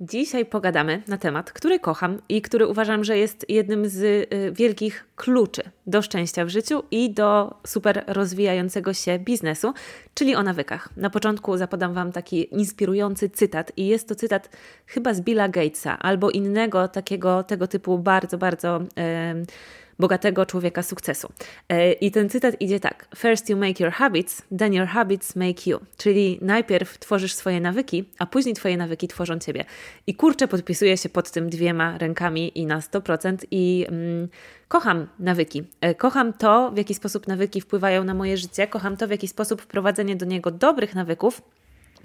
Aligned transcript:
Dzisiaj 0.00 0.46
pogadamy 0.46 1.02
na 1.08 1.18
temat, 1.18 1.52
który 1.52 1.80
kocham 1.80 2.18
i 2.28 2.42
który 2.42 2.66
uważam, 2.66 3.04
że 3.04 3.18
jest 3.18 3.46
jednym 3.48 3.88
z 3.88 4.02
y, 4.02 4.52
wielkich 4.52 5.06
kluczy 5.16 5.62
do 5.86 6.02
szczęścia 6.02 6.44
w 6.44 6.48
życiu 6.48 6.82
i 6.90 7.10
do 7.10 7.54
super 7.66 8.04
rozwijającego 8.06 8.94
się 8.94 9.18
biznesu, 9.18 9.74
czyli 10.14 10.34
o 10.34 10.42
nawykach. 10.42 10.96
Na 10.96 11.10
początku 11.10 11.56
zapodam 11.56 11.94
Wam 11.94 12.12
taki 12.12 12.54
inspirujący 12.54 13.30
cytat 13.30 13.72
i 13.76 13.86
jest 13.86 14.08
to 14.08 14.14
cytat 14.14 14.50
chyba 14.86 15.14
z 15.14 15.20
Billa 15.20 15.48
Gatesa 15.48 15.98
albo 15.98 16.30
innego 16.30 16.88
takiego 16.88 17.42
tego 17.42 17.66
typu 17.66 17.98
bardzo, 17.98 18.38
bardzo. 18.38 18.80
Yy, 18.96 19.46
bogatego 19.98 20.46
człowieka 20.46 20.82
sukcesu. 20.82 21.32
E, 21.68 21.92
I 21.92 22.10
ten 22.10 22.28
cytat 22.28 22.60
idzie 22.60 22.80
tak: 22.80 23.08
First 23.16 23.50
you 23.50 23.56
make 23.56 23.80
your 23.80 23.92
habits, 23.92 24.42
then 24.58 24.72
your 24.72 24.86
habits 24.86 25.36
make 25.36 25.66
you. 25.66 25.80
Czyli 25.96 26.38
najpierw 26.42 26.98
tworzysz 26.98 27.34
swoje 27.34 27.60
nawyki, 27.60 28.04
a 28.18 28.26
później 28.26 28.54
Twoje 28.54 28.76
nawyki 28.76 29.08
tworzą 29.08 29.38
Ciebie. 29.38 29.64
I 30.06 30.14
kurczę, 30.14 30.48
podpisuję 30.48 30.96
się 30.96 31.08
pod 31.08 31.30
tym 31.30 31.50
dwiema 31.50 31.98
rękami 31.98 32.58
i 32.58 32.66
na 32.66 32.80
100%. 32.80 33.36
I 33.50 33.86
mm, 33.88 34.28
kocham 34.68 35.06
nawyki. 35.18 35.62
E, 35.80 35.94
kocham 35.94 36.32
to, 36.32 36.70
w 36.70 36.76
jaki 36.76 36.94
sposób 36.94 37.28
nawyki 37.28 37.60
wpływają 37.60 38.04
na 38.04 38.14
moje 38.14 38.36
życie. 38.36 38.66
Kocham 38.66 38.96
to, 38.96 39.08
w 39.08 39.10
jaki 39.10 39.28
sposób 39.28 39.62
wprowadzenie 39.62 40.16
do 40.16 40.26
niego 40.26 40.50
dobrych 40.50 40.94
nawyków 40.94 41.42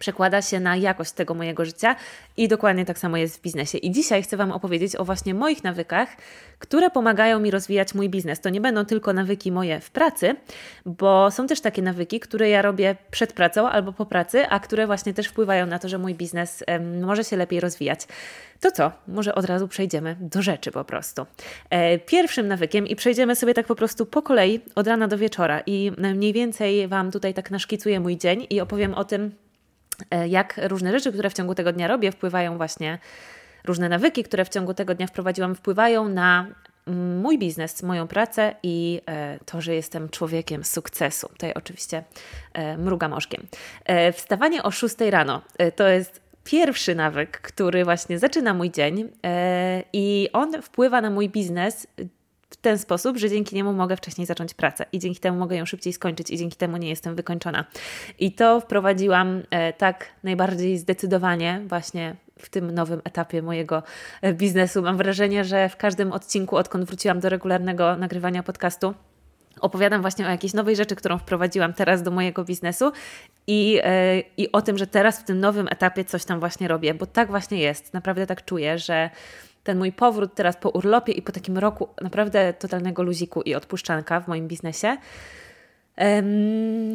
przekłada 0.01 0.41
się 0.41 0.59
na 0.59 0.75
jakość 0.75 1.11
tego 1.11 1.33
mojego 1.33 1.65
życia 1.65 1.95
i 2.37 2.47
dokładnie 2.47 2.85
tak 2.85 2.99
samo 2.99 3.17
jest 3.17 3.37
w 3.37 3.41
biznesie. 3.41 3.77
I 3.77 3.91
dzisiaj 3.91 4.23
chcę 4.23 4.37
Wam 4.37 4.51
opowiedzieć 4.51 4.95
o 4.95 5.05
właśnie 5.05 5.33
moich 5.33 5.63
nawykach, 5.63 6.09
które 6.59 6.89
pomagają 6.89 7.39
mi 7.39 7.51
rozwijać 7.51 7.93
mój 7.93 8.09
biznes. 8.09 8.39
To 8.41 8.49
nie 8.49 8.61
będą 8.61 8.85
tylko 8.85 9.13
nawyki 9.13 9.51
moje 9.51 9.79
w 9.79 9.91
pracy, 9.91 10.35
bo 10.85 11.31
są 11.31 11.47
też 11.47 11.61
takie 11.61 11.81
nawyki, 11.81 12.19
które 12.19 12.49
ja 12.49 12.61
robię 12.61 12.95
przed 13.11 13.33
pracą 13.33 13.69
albo 13.69 13.93
po 13.93 14.05
pracy, 14.05 14.47
a 14.49 14.59
które 14.59 14.87
właśnie 14.87 15.13
też 15.13 15.27
wpływają 15.27 15.65
na 15.65 15.79
to, 15.79 15.89
że 15.89 15.97
mój 15.97 16.15
biznes 16.15 16.63
może 17.01 17.23
się 17.23 17.37
lepiej 17.37 17.59
rozwijać. 17.59 18.07
To 18.59 18.71
co? 18.71 18.91
Może 19.07 19.35
od 19.35 19.45
razu 19.45 19.67
przejdziemy 19.67 20.15
do 20.19 20.41
rzeczy 20.41 20.71
po 20.71 20.83
prostu. 20.83 21.25
E, 21.69 21.99
pierwszym 21.99 22.47
nawykiem, 22.47 22.87
i 22.87 22.95
przejdziemy 22.95 23.35
sobie 23.35 23.53
tak 23.53 23.65
po 23.65 23.75
prostu 23.75 24.05
po 24.05 24.21
kolei 24.21 24.59
od 24.75 24.87
rana 24.87 25.07
do 25.07 25.17
wieczora, 25.17 25.61
i 25.65 25.91
mniej 25.97 26.33
więcej 26.33 26.87
Wam 26.87 27.11
tutaj 27.11 27.33
tak 27.33 27.51
naszkicuję 27.51 27.99
mój 27.99 28.17
dzień 28.17 28.47
i 28.49 28.61
opowiem 28.61 28.93
o 28.93 29.03
tym, 29.03 29.31
jak 30.27 30.59
różne 30.63 30.91
rzeczy, 30.91 31.11
które 31.11 31.29
w 31.29 31.33
ciągu 31.33 31.55
tego 31.55 31.73
dnia 31.73 31.87
robię, 31.87 32.11
wpływają 32.11 32.57
właśnie, 32.57 32.99
różne 33.63 33.89
nawyki, 33.89 34.23
które 34.23 34.45
w 34.45 34.49
ciągu 34.49 34.73
tego 34.73 34.95
dnia 34.95 35.07
wprowadziłam, 35.07 35.55
wpływają 35.55 36.09
na 36.09 36.47
mój 37.21 37.37
biznes, 37.37 37.83
moją 37.83 38.07
pracę 38.07 38.55
i 38.63 39.01
e, 39.05 39.39
to, 39.45 39.61
że 39.61 39.75
jestem 39.75 40.09
człowiekiem 40.09 40.63
sukcesu. 40.63 41.27
Tutaj 41.27 41.53
oczywiście 41.53 42.03
e, 42.53 42.77
mrugam 42.77 43.13
oczkiem. 43.13 43.47
Wstawanie 44.13 44.63
o 44.63 44.71
6 44.71 44.95
rano 45.09 45.41
to 45.75 45.87
jest 45.87 46.21
pierwszy 46.43 46.95
nawyk, 46.95 47.41
który 47.41 47.83
właśnie 47.83 48.19
zaczyna 48.19 48.53
mój 48.53 48.71
dzień 48.71 49.09
i 49.93 50.29
on 50.33 50.61
wpływa 50.61 51.01
na 51.01 51.09
mój 51.09 51.29
biznes 51.29 51.87
w 52.51 52.57
ten 52.57 52.77
sposób, 52.77 53.17
że 53.17 53.29
dzięki 53.29 53.55
niemu 53.55 53.73
mogę 53.73 53.97
wcześniej 53.97 54.27
zacząć 54.27 54.53
pracę 54.53 54.85
i 54.91 54.99
dzięki 54.99 55.19
temu 55.19 55.39
mogę 55.39 55.55
ją 55.55 55.65
szybciej 55.65 55.93
skończyć 55.93 56.29
i 56.29 56.37
dzięki 56.37 56.57
temu 56.57 56.77
nie 56.77 56.89
jestem 56.89 57.15
wykończona. 57.15 57.65
I 58.19 58.31
to 58.31 58.59
wprowadziłam 58.59 59.43
e, 59.49 59.73
tak 59.73 60.07
najbardziej 60.23 60.77
zdecydowanie 60.77 61.61
właśnie 61.67 62.15
w 62.39 62.49
tym 62.49 62.71
nowym 62.71 63.01
etapie 63.03 63.41
mojego 63.41 63.83
e, 64.21 64.33
biznesu. 64.33 64.81
Mam 64.81 64.97
wrażenie, 64.97 65.43
że 65.43 65.69
w 65.69 65.77
każdym 65.77 66.11
odcinku, 66.11 66.55
odkąd 66.55 66.85
wróciłam 66.85 67.19
do 67.19 67.29
regularnego 67.29 67.95
nagrywania 67.95 68.43
podcastu, 68.43 68.93
opowiadam 69.61 70.01
właśnie 70.01 70.27
o 70.27 70.29
jakiejś 70.29 70.53
nowej 70.53 70.75
rzeczy, 70.75 70.95
którą 70.95 71.17
wprowadziłam 71.17 71.73
teraz 71.73 72.03
do 72.03 72.11
mojego 72.11 72.43
biznesu 72.43 72.91
i, 73.47 73.71
yy, 73.71 73.81
i 74.37 74.51
o 74.51 74.61
tym, 74.61 74.77
że 74.77 74.87
teraz 74.87 75.19
w 75.19 75.23
tym 75.23 75.39
nowym 75.39 75.67
etapie 75.67 76.05
coś 76.05 76.25
tam 76.25 76.39
właśnie 76.39 76.67
robię, 76.67 76.93
bo 76.93 77.05
tak 77.05 77.29
właśnie 77.29 77.59
jest. 77.59 77.93
Naprawdę 77.93 78.27
tak 78.27 78.45
czuję, 78.45 78.79
że 78.79 79.09
ten 79.63 79.77
mój 79.77 79.91
powrót 79.91 80.35
teraz 80.35 80.57
po 80.57 80.69
urlopie 80.69 81.13
i 81.13 81.21
po 81.21 81.31
takim 81.31 81.57
roku 81.57 81.87
naprawdę 82.01 82.53
totalnego 82.53 83.03
luziku 83.03 83.41
i 83.41 83.55
odpuszczanka 83.55 84.19
w 84.19 84.27
moim 84.27 84.47
biznesie, 84.47 84.97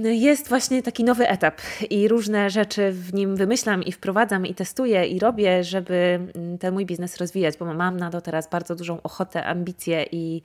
jest 0.03 0.49
właśnie 0.49 0.83
taki 0.83 1.05
nowy 1.05 1.29
etap 1.29 1.61
i 1.91 2.09
różne 2.09 2.51
rzeczy 2.51 2.93
w 2.93 3.15
nim 3.15 3.37
wymyślam 3.37 3.83
i 3.83 3.93
wprowadzam 3.93 4.47
i 4.47 4.55
testuję 4.55 5.07
i 5.07 5.19
robię, 5.19 5.65
żeby 5.65 6.21
mm, 6.35 6.59
ten 6.59 6.75
mój 6.75 6.87
biznes 6.87 7.17
rozwijać, 7.17 7.57
bo 7.57 7.75
mam 7.75 7.97
na 7.97 8.11
to 8.11 8.21
teraz 8.21 8.51
bardzo 8.51 8.75
dużą 8.75 9.03
ochotę, 9.03 9.45
ambicje 9.45 10.07
i, 10.13 10.43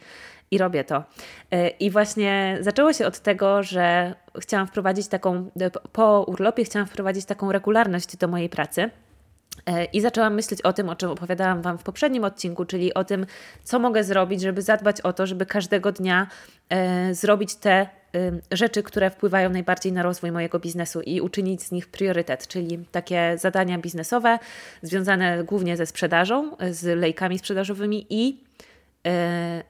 i 0.52 0.58
robię 0.58 0.84
to. 0.84 1.04
E, 1.52 1.70
I 1.70 1.90
właśnie 1.90 2.58
zaczęło 2.62 2.94
się 2.94 3.08
od 3.08 3.20
tego, 3.20 3.64
że 3.64 4.16
chciałam 4.40 4.68
wprowadzić 4.68 5.08
taką, 5.08 5.50
po 5.92 6.24
urlopie 6.28 6.64
chciałam 6.64 6.88
wprowadzić 6.88 7.26
taką 7.26 7.52
regularność 7.52 8.18
do 8.18 8.28
mojej 8.28 8.50
pracy. 8.50 8.90
E, 9.66 9.86
I 9.86 10.02
zaczęłam 10.02 10.34
myśleć 10.34 10.62
o 10.62 10.74
tym, 10.74 10.90
o 10.90 10.96
czym 10.96 11.10
opowiadałam 11.10 11.62
Wam 11.62 11.78
w 11.78 11.84
poprzednim 11.84 12.24
odcinku, 12.24 12.66
czyli 12.66 12.94
o 12.94 13.04
tym, 13.04 13.26
co 13.64 13.80
mogę 13.80 14.04
zrobić, 14.04 14.42
żeby 14.42 14.62
zadbać 14.62 15.02
o 15.02 15.14
to, 15.14 15.28
żeby 15.28 15.46
każdego 15.46 15.92
dnia 15.92 16.28
e, 16.70 17.14
zrobić 17.14 17.56
te 17.56 17.72
e, 17.72 17.88
rzeczy, 18.52 18.84
które 18.84 19.10
wpływają 19.10 19.50
najbardziej 19.50 19.92
na 19.92 20.04
rozwój 20.04 20.32
mojego 20.32 20.60
biznesu 20.60 21.02
i 21.02 21.22
uczynić 21.22 21.64
z 21.64 21.72
nich 21.72 21.88
priorytet, 21.88 22.48
czyli 22.48 22.86
takie 22.92 23.38
zadania 23.38 23.78
biznesowe 23.78 24.40
związane 24.82 25.44
głównie 25.44 25.78
ze 25.78 25.86
sprzedażą, 25.86 26.58
z 26.72 27.00
lejkami 27.00 27.40
sprzedażowymi 27.40 28.06
i 28.10 28.44
e, 29.08 29.64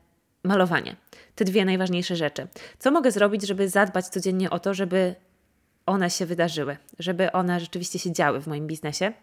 malowanie. 0.43 0.95
Te 1.35 1.45
dwie 1.45 1.65
najważniejsze 1.65 2.15
rzeczy. 2.15 2.47
Co 2.79 2.91
mogę 2.91 3.11
zrobić, 3.11 3.47
żeby 3.47 3.69
zadbać 3.69 4.07
codziennie 4.07 4.49
o 4.49 4.59
to, 4.59 4.73
żeby 4.73 5.15
one 5.85 6.09
się 6.09 6.25
wydarzyły, 6.25 6.77
żeby 6.99 7.31
one 7.31 7.59
rzeczywiście 7.59 7.99
się 7.99 8.11
działy 8.11 8.41
w 8.41 8.47
moim 8.47 8.67
biznesie? 8.67 9.13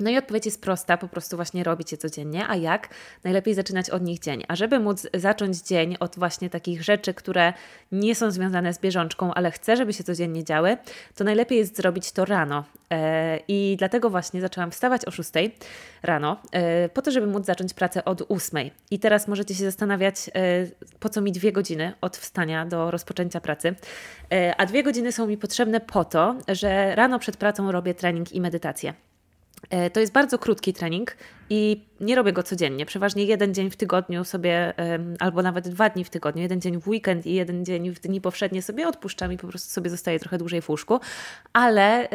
No 0.00 0.10
i 0.10 0.18
odpowiedź 0.18 0.46
jest 0.46 0.62
prosta, 0.62 0.96
po 0.96 1.08
prostu 1.08 1.36
właśnie 1.36 1.64
robić 1.64 1.92
je 1.92 1.98
codziennie. 1.98 2.48
A 2.48 2.56
jak? 2.56 2.88
Najlepiej 3.24 3.54
zaczynać 3.54 3.90
od 3.90 4.02
nich 4.02 4.18
dzień. 4.18 4.44
A 4.48 4.56
żeby 4.56 4.80
móc 4.80 5.06
zacząć 5.14 5.62
dzień 5.62 5.96
od 6.00 6.18
właśnie 6.18 6.50
takich 6.50 6.82
rzeczy, 6.82 7.14
które 7.14 7.52
nie 7.92 8.14
są 8.14 8.30
związane 8.30 8.74
z 8.74 8.78
bieżączką, 8.78 9.34
ale 9.34 9.50
chcę, 9.50 9.76
żeby 9.76 9.92
się 9.92 10.04
codziennie 10.04 10.44
działy, 10.44 10.76
to 11.14 11.24
najlepiej 11.24 11.58
jest 11.58 11.76
zrobić 11.76 12.12
to 12.12 12.24
rano. 12.24 12.64
E, 12.90 13.40
I 13.48 13.76
dlatego 13.78 14.10
właśnie 14.10 14.40
zaczęłam 14.40 14.70
wstawać 14.70 15.04
o 15.04 15.10
6 15.10 15.30
rano, 16.02 16.36
e, 16.52 16.88
po 16.88 17.02
to, 17.02 17.10
żeby 17.10 17.26
móc 17.26 17.46
zacząć 17.46 17.74
pracę 17.74 18.04
od 18.04 18.22
8. 18.28 18.70
I 18.90 18.98
teraz 18.98 19.28
możecie 19.28 19.54
się 19.54 19.64
zastanawiać, 19.64 20.16
e, 20.34 20.66
po 21.00 21.08
co 21.08 21.20
mi 21.20 21.32
dwie 21.32 21.52
godziny 21.52 21.92
od 22.00 22.16
wstania 22.16 22.66
do 22.66 22.90
rozpoczęcia 22.90 23.40
pracy. 23.40 23.74
A 24.56 24.66
dwie 24.66 24.82
godziny 24.82 25.12
są 25.12 25.26
mi 25.26 25.36
potrzebne 25.36 25.80
po 25.80 26.04
to, 26.04 26.36
że 26.48 26.94
rano 26.94 27.18
przed 27.18 27.36
pracą 27.36 27.72
robię 27.72 27.94
trening 27.94 28.32
i 28.32 28.40
medytację. 28.40 29.07
E, 29.70 29.90
to 29.90 30.00
jest 30.00 30.12
bardzo 30.12 30.38
krótki 30.38 30.72
trening 30.72 31.16
i 31.50 31.84
nie 32.00 32.14
robię 32.14 32.32
go 32.32 32.42
codziennie. 32.42 32.86
Przeważnie 32.86 33.24
jeden 33.24 33.54
dzień 33.54 33.70
w 33.70 33.76
tygodniu 33.76 34.24
sobie, 34.24 34.74
albo 35.18 35.42
nawet 35.42 35.68
dwa 35.68 35.90
dni 35.90 36.04
w 36.04 36.10
tygodniu, 36.10 36.42
jeden 36.42 36.60
dzień 36.60 36.80
w 36.80 36.88
weekend 36.88 37.26
i 37.26 37.34
jeden 37.34 37.64
dzień 37.64 37.90
w 37.94 38.00
dni 38.00 38.20
powszednie 38.20 38.62
sobie 38.62 38.88
odpuszczam 38.88 39.32
i 39.32 39.36
po 39.36 39.48
prostu 39.48 39.70
sobie 39.70 39.90
zostaję 39.90 40.18
trochę 40.18 40.38
dłużej 40.38 40.62
w 40.62 40.68
łóżku. 40.68 41.00
Ale 41.52 42.08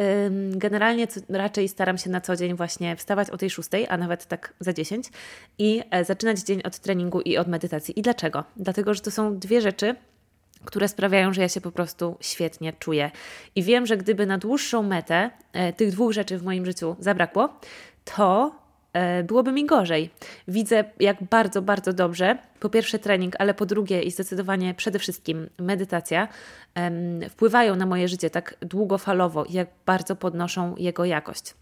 generalnie 0.50 1.06
raczej 1.28 1.68
staram 1.68 1.98
się 1.98 2.10
na 2.10 2.20
co 2.20 2.36
dzień 2.36 2.56
właśnie 2.56 2.96
wstawać 2.96 3.30
o 3.30 3.36
tej 3.36 3.50
szóstej, 3.50 3.86
a 3.88 3.96
nawet 3.96 4.26
tak 4.26 4.54
za 4.60 4.72
dziesięć 4.72 5.06
i 5.58 5.82
e, 5.90 6.04
zaczynać 6.04 6.40
dzień 6.40 6.60
od 6.64 6.78
treningu 6.78 7.20
i 7.20 7.36
od 7.36 7.48
medytacji. 7.48 7.98
I 7.98 8.02
dlaczego? 8.02 8.44
Dlatego, 8.56 8.94
że 8.94 9.00
to 9.00 9.10
są 9.10 9.38
dwie 9.38 9.60
rzeczy, 9.60 9.94
które 10.64 10.88
sprawiają, 10.88 11.32
że 11.32 11.42
ja 11.42 11.48
się 11.48 11.60
po 11.60 11.72
prostu 11.72 12.16
świetnie 12.20 12.72
czuję. 12.72 13.10
I 13.54 13.62
wiem, 13.62 13.86
że 13.86 13.96
gdyby 13.96 14.26
na 14.26 14.38
dłuższą 14.38 14.82
metę 14.82 15.30
e, 15.52 15.72
tych 15.72 15.90
dwóch 15.90 16.12
rzeczy 16.12 16.38
w 16.38 16.42
moim 16.42 16.66
życiu 16.66 16.96
zabrakło, 16.98 17.48
to 18.04 18.54
e, 18.92 19.22
byłoby 19.22 19.52
mi 19.52 19.66
gorzej. 19.66 20.10
Widzę, 20.48 20.84
jak 21.00 21.22
bardzo, 21.22 21.62
bardzo 21.62 21.92
dobrze, 21.92 22.38
po 22.60 22.70
pierwsze 22.70 22.98
trening, 22.98 23.34
ale 23.38 23.54
po 23.54 23.66
drugie 23.66 24.02
i 24.02 24.10
zdecydowanie 24.10 24.74
przede 24.74 24.98
wszystkim 24.98 25.48
medytacja 25.58 26.28
wpływają 27.30 27.76
na 27.76 27.86
moje 27.86 28.08
życie 28.08 28.30
tak 28.30 28.54
długofalowo, 28.60 29.44
jak 29.50 29.68
bardzo 29.86 30.16
podnoszą 30.16 30.74
jego 30.76 31.04
jakość. 31.04 31.54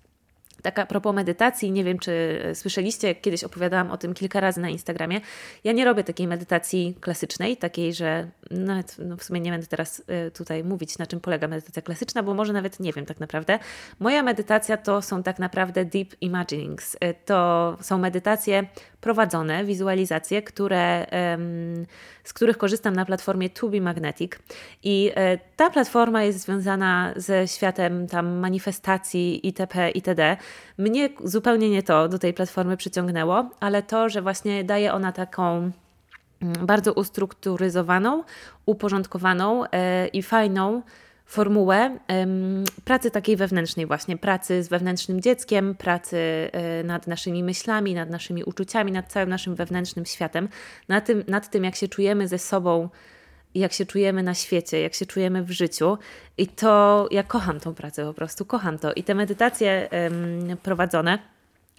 Taka 0.62 0.86
propos 0.86 1.14
medytacji, 1.14 1.72
nie 1.72 1.84
wiem 1.84 1.98
czy 1.98 2.42
słyszeliście, 2.54 3.14
kiedyś 3.14 3.44
opowiadałam 3.44 3.90
o 3.90 3.96
tym 3.96 4.14
kilka 4.14 4.40
razy 4.40 4.60
na 4.60 4.68
Instagramie. 4.68 5.20
Ja 5.64 5.72
nie 5.72 5.84
robię 5.84 6.04
takiej 6.04 6.26
medytacji 6.26 6.96
klasycznej, 7.00 7.56
takiej, 7.56 7.94
że 7.94 8.28
nawet 8.50 8.96
no 8.98 9.16
w 9.16 9.24
sumie 9.24 9.40
nie 9.40 9.50
będę 9.50 9.66
teraz 9.66 10.02
y, 10.26 10.30
tutaj 10.30 10.64
mówić, 10.64 10.98
na 10.98 11.06
czym 11.06 11.20
polega 11.20 11.48
medytacja 11.48 11.82
klasyczna, 11.82 12.22
bo 12.22 12.34
może 12.34 12.52
nawet 12.52 12.80
nie 12.80 12.92
wiem 12.92 13.06
tak 13.06 13.20
naprawdę. 13.20 13.58
Moja 14.00 14.22
medytacja 14.22 14.76
to 14.76 15.02
są 15.02 15.22
tak 15.22 15.38
naprawdę 15.38 15.84
deep 15.84 16.14
imaginings. 16.20 16.94
Y, 16.94 16.98
to 17.24 17.76
są 17.80 17.98
medytacje 17.98 18.66
prowadzone, 19.02 19.64
wizualizacje, 19.64 20.42
które, 20.42 21.06
z 22.24 22.32
których 22.32 22.58
korzystam 22.58 22.96
na 22.96 23.04
platformie 23.04 23.50
Tubi 23.50 23.80
Magnetic. 23.80 24.32
I 24.82 25.10
e, 25.14 25.38
ta 25.56 25.70
platforma 25.70 26.22
jest 26.22 26.38
związana 26.38 27.12
ze 27.16 27.48
światem 27.48 28.06
tam 28.08 28.38
manifestacji 28.38 29.46
itp. 29.46 29.90
itd. 29.90 30.36
Mnie 30.78 31.08
zupełnie 31.24 31.70
nie 31.70 31.82
to 31.82 32.08
do 32.08 32.18
tej 32.18 32.34
platformy 32.34 32.76
przyciągnęło, 32.76 33.50
ale 33.60 33.82
to, 33.82 34.08
że 34.08 34.22
właśnie 34.22 34.64
daje 34.64 34.92
ona 34.92 35.12
taką 35.12 35.70
mm, 36.42 36.66
bardzo 36.66 36.92
ustrukturyzowaną, 36.92 38.24
uporządkowaną 38.66 39.64
e, 39.66 40.06
i 40.06 40.22
fajną 40.22 40.82
formułę 41.32 41.98
pracy 42.84 43.10
takiej 43.10 43.36
wewnętrznej, 43.36 43.86
właśnie. 43.86 44.16
Pracy 44.16 44.62
z 44.62 44.68
wewnętrznym 44.68 45.20
dzieckiem, 45.20 45.74
pracy 45.74 46.16
y, 46.80 46.84
nad 46.84 47.06
naszymi 47.06 47.42
myślami, 47.42 47.94
nad 47.94 48.10
naszymi 48.10 48.44
uczuciami, 48.44 48.92
nad 48.92 49.12
całym 49.12 49.28
naszym 49.28 49.54
wewnętrznym 49.54 50.06
światem, 50.06 50.48
nad 50.88 51.06
tym, 51.06 51.24
nad 51.28 51.50
tym 51.50 51.64
jak 51.64 51.76
się 51.76 51.88
czujemy 51.88 52.28
ze 52.28 52.38
sobą 52.38 52.88
jak 53.54 53.72
się 53.72 53.86
czujemy 53.86 54.22
na 54.22 54.34
świecie, 54.34 54.80
jak 54.80 54.94
się 54.94 55.06
czujemy 55.06 55.42
w 55.42 55.50
życiu. 55.50 55.98
I 56.38 56.46
to 56.46 57.08
ja 57.10 57.22
kocham 57.22 57.60
tą 57.60 57.74
pracę, 57.74 58.04
po 58.04 58.14
prostu 58.14 58.44
kocham 58.44 58.78
to. 58.78 58.92
I 58.92 59.02
te 59.02 59.14
medytacje 59.14 59.88
um, 59.92 60.56
prowadzone, 60.56 61.18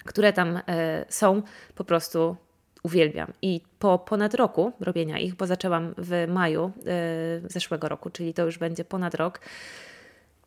które 0.05 0.33
tam 0.33 0.59
e, 0.67 1.05
są, 1.09 1.41
po 1.75 1.83
prostu 1.83 2.35
uwielbiam. 2.83 3.33
I 3.41 3.61
po 3.79 3.99
ponad 3.99 4.33
roku 4.33 4.71
robienia 4.79 5.19
ich, 5.19 5.35
bo 5.35 5.47
zaczęłam 5.47 5.93
w 5.97 6.25
maju 6.27 6.71
e, 6.85 7.49
zeszłego 7.49 7.89
roku, 7.89 8.09
czyli 8.09 8.33
to 8.33 8.45
już 8.45 8.57
będzie 8.57 8.85
ponad 8.85 9.15
rok. 9.15 9.39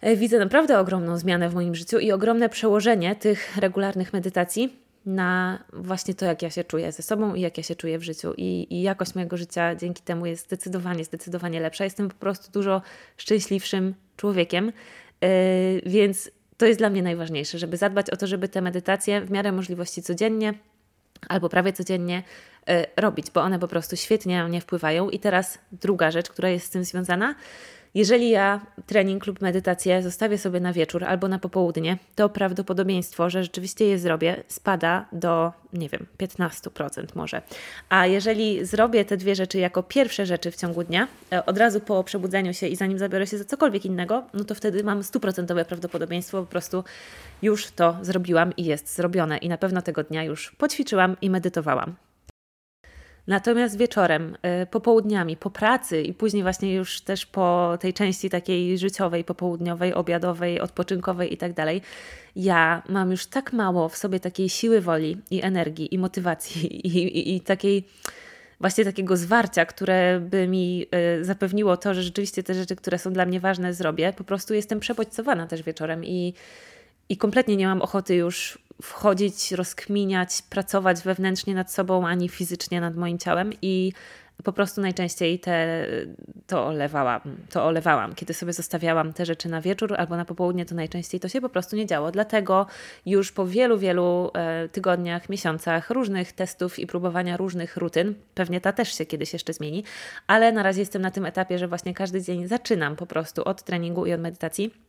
E, 0.00 0.16
widzę 0.16 0.38
naprawdę 0.38 0.78
ogromną 0.78 1.18
zmianę 1.18 1.48
w 1.48 1.54
moim 1.54 1.74
życiu 1.74 1.98
i 1.98 2.12
ogromne 2.12 2.48
przełożenie 2.48 3.16
tych 3.16 3.56
regularnych 3.56 4.12
medytacji 4.12 4.85
na 5.06 5.58
właśnie 5.72 6.14
to, 6.14 6.24
jak 6.24 6.42
ja 6.42 6.50
się 6.50 6.64
czuję 6.64 6.92
ze 6.92 7.02
sobą 7.02 7.34
i 7.34 7.40
jak 7.40 7.56
ja 7.56 7.62
się 7.62 7.74
czuję 7.74 7.98
w 7.98 8.02
życiu. 8.02 8.34
I, 8.36 8.66
I, 8.70 8.82
jakość 8.82 9.14
mojego 9.14 9.36
życia 9.36 9.74
dzięki 9.74 10.02
temu 10.02 10.26
jest 10.26 10.44
zdecydowanie, 10.46 11.04
zdecydowanie 11.04 11.60
lepsza. 11.60 11.84
Jestem 11.84 12.08
po 12.08 12.14
prostu 12.14 12.52
dużo 12.52 12.82
szczęśliwszym 13.16 13.94
człowiekiem, 14.16 14.72
yy, 15.20 15.28
więc 15.86 16.30
to 16.56 16.66
jest 16.66 16.80
dla 16.80 16.90
mnie 16.90 17.02
najważniejsze, 17.02 17.58
żeby 17.58 17.76
zadbać 17.76 18.10
o 18.10 18.16
to, 18.16 18.26
żeby 18.26 18.48
te 18.48 18.60
medytacje 18.60 19.20
w 19.20 19.30
miarę 19.30 19.52
możliwości 19.52 20.02
codziennie 20.02 20.54
albo 21.28 21.48
prawie 21.48 21.72
codziennie 21.72 22.22
yy, 22.66 22.86
robić, 22.96 23.30
bo 23.30 23.40
one 23.42 23.58
po 23.58 23.68
prostu 23.68 23.96
świetnie 23.96 24.38
na 24.38 24.48
mnie 24.48 24.60
wpływają. 24.60 25.10
I 25.10 25.18
teraz 25.18 25.58
druga 25.72 26.10
rzecz, 26.10 26.30
która 26.30 26.48
jest 26.48 26.66
z 26.66 26.70
tym 26.70 26.84
związana, 26.84 27.34
jeżeli 27.96 28.30
ja 28.30 28.60
trening 28.86 29.26
lub 29.26 29.40
medytację 29.40 30.02
zostawię 30.02 30.38
sobie 30.38 30.60
na 30.60 30.72
wieczór 30.72 31.04
albo 31.04 31.28
na 31.28 31.38
popołudnie, 31.38 31.98
to 32.14 32.28
prawdopodobieństwo, 32.28 33.30
że 33.30 33.42
rzeczywiście 33.42 33.84
je 33.86 33.98
zrobię, 33.98 34.42
spada 34.48 35.06
do, 35.12 35.52
nie 35.72 35.88
wiem, 35.88 36.06
15% 36.18 37.04
może. 37.14 37.42
A 37.88 38.06
jeżeli 38.06 38.66
zrobię 38.66 39.04
te 39.04 39.16
dwie 39.16 39.34
rzeczy 39.34 39.58
jako 39.58 39.82
pierwsze 39.82 40.26
rzeczy 40.26 40.50
w 40.50 40.56
ciągu 40.56 40.84
dnia, 40.84 41.08
e, 41.32 41.46
od 41.46 41.58
razu 41.58 41.80
po 41.80 42.04
przebudzeniu 42.04 42.54
się 42.54 42.66
i 42.66 42.76
zanim 42.76 42.98
zabiorę 42.98 43.26
się 43.26 43.38
za 43.38 43.44
cokolwiek 43.44 43.84
innego, 43.84 44.22
no 44.34 44.44
to 44.44 44.54
wtedy 44.54 44.84
mam 44.84 45.02
stuprocentowe 45.02 45.64
prawdopodobieństwo, 45.64 46.40
po 46.40 46.46
prostu 46.46 46.84
już 47.42 47.66
to 47.66 47.96
zrobiłam 48.02 48.56
i 48.56 48.64
jest 48.64 48.94
zrobione. 48.94 49.38
I 49.38 49.48
na 49.48 49.58
pewno 49.58 49.82
tego 49.82 50.02
dnia 50.02 50.24
już 50.24 50.50
poćwiczyłam 50.58 51.16
i 51.20 51.30
medytowałam. 51.30 51.94
Natomiast 53.26 53.78
wieczorem, 53.78 54.36
y, 54.62 54.66
popołudniami, 54.66 55.36
po 55.36 55.50
pracy 55.50 56.02
i 56.02 56.14
później 56.14 56.42
właśnie 56.42 56.74
już 56.74 57.00
też 57.00 57.26
po 57.26 57.78
tej 57.80 57.94
części 57.94 58.30
takiej 58.30 58.78
życiowej, 58.78 59.24
popołudniowej, 59.24 59.94
obiadowej, 59.94 60.60
odpoczynkowej 60.60 61.34
i 61.34 61.36
tak 61.36 61.52
dalej, 61.52 61.82
ja 62.36 62.82
mam 62.88 63.10
już 63.10 63.26
tak 63.26 63.52
mało 63.52 63.88
w 63.88 63.96
sobie 63.96 64.20
takiej 64.20 64.48
siły 64.48 64.80
woli 64.80 65.16
i 65.30 65.42
energii 65.42 65.94
i 65.94 65.98
motywacji 65.98 66.76
i, 66.86 66.98
i, 66.98 67.36
i 67.36 67.40
takiej 67.40 67.84
właśnie 68.60 68.84
takiego 68.84 69.16
zwarcia, 69.16 69.66
które 69.66 70.20
by 70.20 70.48
mi 70.48 70.86
y, 71.20 71.24
zapewniło 71.24 71.76
to, 71.76 71.94
że 71.94 72.02
rzeczywiście 72.02 72.42
te 72.42 72.54
rzeczy, 72.54 72.76
które 72.76 72.98
są 72.98 73.12
dla 73.12 73.26
mnie 73.26 73.40
ważne, 73.40 73.74
zrobię. 73.74 74.12
Po 74.16 74.24
prostu 74.24 74.54
jestem 74.54 74.80
przebodźcowana 74.80 75.46
też 75.46 75.62
wieczorem 75.62 76.04
i, 76.04 76.34
i 77.08 77.16
kompletnie 77.16 77.56
nie 77.56 77.66
mam 77.66 77.82
ochoty 77.82 78.14
już 78.14 78.58
wchodzić, 78.82 79.52
rozkminiać, 79.52 80.42
pracować 80.50 81.02
wewnętrznie 81.02 81.54
nad 81.54 81.72
sobą, 81.72 82.06
ani 82.06 82.28
fizycznie 82.28 82.80
nad 82.80 82.96
moim 82.96 83.18
ciałem 83.18 83.52
i 83.62 83.92
po 84.44 84.52
prostu 84.52 84.80
najczęściej 84.80 85.38
te, 85.38 85.86
to, 86.46 86.66
olewałam, 86.66 87.20
to 87.50 87.64
olewałam. 87.64 88.14
Kiedy 88.14 88.34
sobie 88.34 88.52
zostawiałam 88.52 89.12
te 89.12 89.26
rzeczy 89.26 89.48
na 89.48 89.60
wieczór 89.60 89.94
albo 89.98 90.16
na 90.16 90.24
popołudnie, 90.24 90.64
to 90.64 90.74
najczęściej 90.74 91.20
to 91.20 91.28
się 91.28 91.40
po 91.40 91.48
prostu 91.48 91.76
nie 91.76 91.86
działo. 91.86 92.10
Dlatego 92.10 92.66
już 93.06 93.32
po 93.32 93.46
wielu, 93.46 93.78
wielu 93.78 94.30
e, 94.34 94.68
tygodniach, 94.68 95.28
miesiącach 95.28 95.90
różnych 95.90 96.32
testów 96.32 96.78
i 96.78 96.86
próbowania 96.86 97.36
różnych 97.36 97.76
rutyn, 97.76 98.14
pewnie 98.34 98.60
ta 98.60 98.72
też 98.72 98.98
się 98.98 99.06
kiedyś 99.06 99.32
jeszcze 99.32 99.52
zmieni, 99.52 99.84
ale 100.26 100.52
na 100.52 100.62
razie 100.62 100.80
jestem 100.80 101.02
na 101.02 101.10
tym 101.10 101.26
etapie, 101.26 101.58
że 101.58 101.68
właśnie 101.68 101.94
każdy 101.94 102.22
dzień 102.22 102.48
zaczynam 102.48 102.96
po 102.96 103.06
prostu 103.06 103.44
od 103.44 103.62
treningu 103.62 104.06
i 104.06 104.12
od 104.12 104.20
medytacji 104.20 104.85